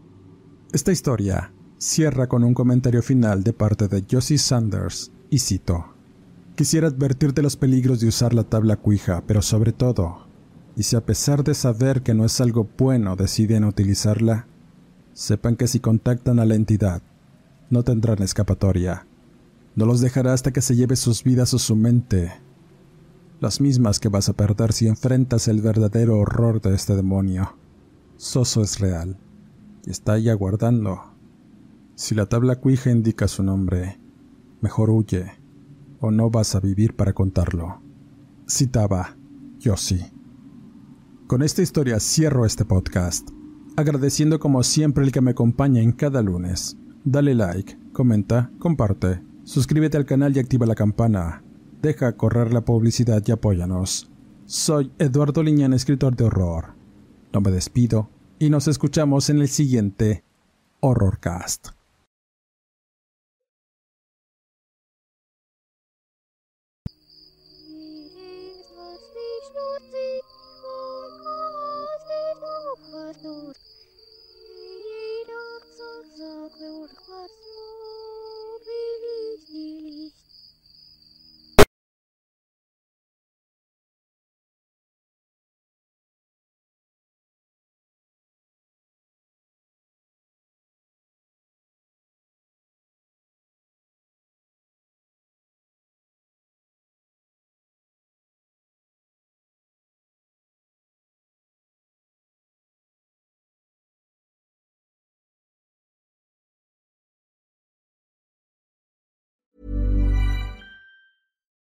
Esta 0.72 0.94
historia 0.94 1.52
cierra 1.78 2.28
con 2.28 2.46
un 2.46 2.54
comentario 2.54 3.02
final 3.02 3.44
de 3.44 3.52
parte 3.52 3.90
de 3.90 4.06
Josie 4.10 4.38
Sanders 4.38 5.12
y 5.30 5.40
cito: 5.40 5.96
Quisiera 6.56 6.88
advertirte 6.88 7.42
los 7.42 7.58
peligros 7.58 8.00
de 8.00 8.08
usar 8.08 8.34
la 8.34 8.46
tabla 8.46 8.78
cuija, 8.78 9.22
pero 9.28 9.42
sobre 9.42 9.74
todo, 9.74 10.28
y 10.76 10.84
si 10.84 10.96
a 10.96 11.06
pesar 11.06 11.44
de 11.44 11.54
saber 11.54 12.02
que 12.02 12.14
no 12.14 12.26
es 12.26 12.42
algo 12.42 12.68
bueno 12.78 13.16
deciden 13.16 13.64
utilizarla, 13.64 14.48
sepan 15.14 15.56
que 15.56 15.68
si 15.68 15.80
contactan 15.80 16.40
a 16.40 16.46
la 16.46 16.56
entidad, 16.56 17.02
no 17.70 17.84
tendrán 17.84 18.22
escapatoria. 18.22 19.06
No 19.76 19.86
los 19.86 20.02
dejará 20.02 20.34
hasta 20.34 20.52
que 20.52 20.62
se 20.62 20.76
lleve 20.76 20.96
sus 20.96 21.24
vidas 21.24 21.54
o 21.54 21.60
su 21.60 21.76
mente, 21.76 22.32
las 23.40 23.60
mismas 23.60 24.00
que 24.00 24.08
vas 24.08 24.30
a 24.30 24.34
perder 24.34 24.72
si 24.72 24.88
enfrentas 24.88 25.48
el 25.48 25.62
verdadero 25.62 26.18
horror 26.18 26.62
de 26.62 26.74
este 26.74 26.96
demonio. 26.96 27.58
Soso 28.16 28.62
es 28.62 28.80
real, 28.80 29.18
y 29.86 29.92
está 29.92 30.14
ahí 30.14 30.30
aguardando. 30.30 31.02
Si 31.96 32.16
la 32.16 32.28
tabla 32.28 32.56
cuija 32.56 32.90
indica 32.90 33.28
su 33.28 33.44
nombre, 33.44 34.00
mejor 34.62 34.92
huye, 34.92 35.34
o 36.00 36.10
no 36.12 36.30
vas 36.30 36.56
a 36.56 36.60
vivir 36.60 36.96
para 36.96 37.14
contarlo. 37.14 37.82
Citaba, 38.48 39.18
yo 39.60 39.76
sí. 39.76 40.13
Con 41.34 41.42
esta 41.42 41.64
historia 41.64 42.00
cierro 42.00 42.46
este 42.46 42.64
podcast, 42.64 43.28
agradeciendo 43.76 44.40
como 44.40 44.62
siempre 44.62 45.04
el 45.04 45.12
que 45.12 45.20
me 45.20 45.32
acompaña 45.32 45.82
en 45.82 45.92
cada 45.92 46.22
lunes. 46.22 46.78
Dale 47.06 47.34
like, 47.34 47.76
comenta, 47.92 48.52
comparte, 48.60 49.20
suscríbete 49.44 49.98
al 49.98 50.06
canal 50.06 50.38
y 50.38 50.40
activa 50.40 50.68
la 50.68 50.76
campana. 50.76 51.44
Deja 51.82 52.16
correr 52.18 52.54
la 52.54 52.62
publicidad 52.62 53.24
y 53.26 53.32
apóyanos. 53.32 54.12
Soy 54.46 54.92
Eduardo 55.00 55.42
Liñán, 55.42 55.74
escritor 55.74 56.16
de 56.16 56.26
horror. 56.26 56.76
No 57.34 57.42
me 57.42 57.50
despido 57.50 58.12
y 58.38 58.52
nos 58.52 58.68
escuchamos 58.68 59.32
en 59.32 59.40
el 59.40 59.48
siguiente 59.48 60.24
Horrorcast. 60.82 61.70
would 76.84 76.96
close. 76.98 77.63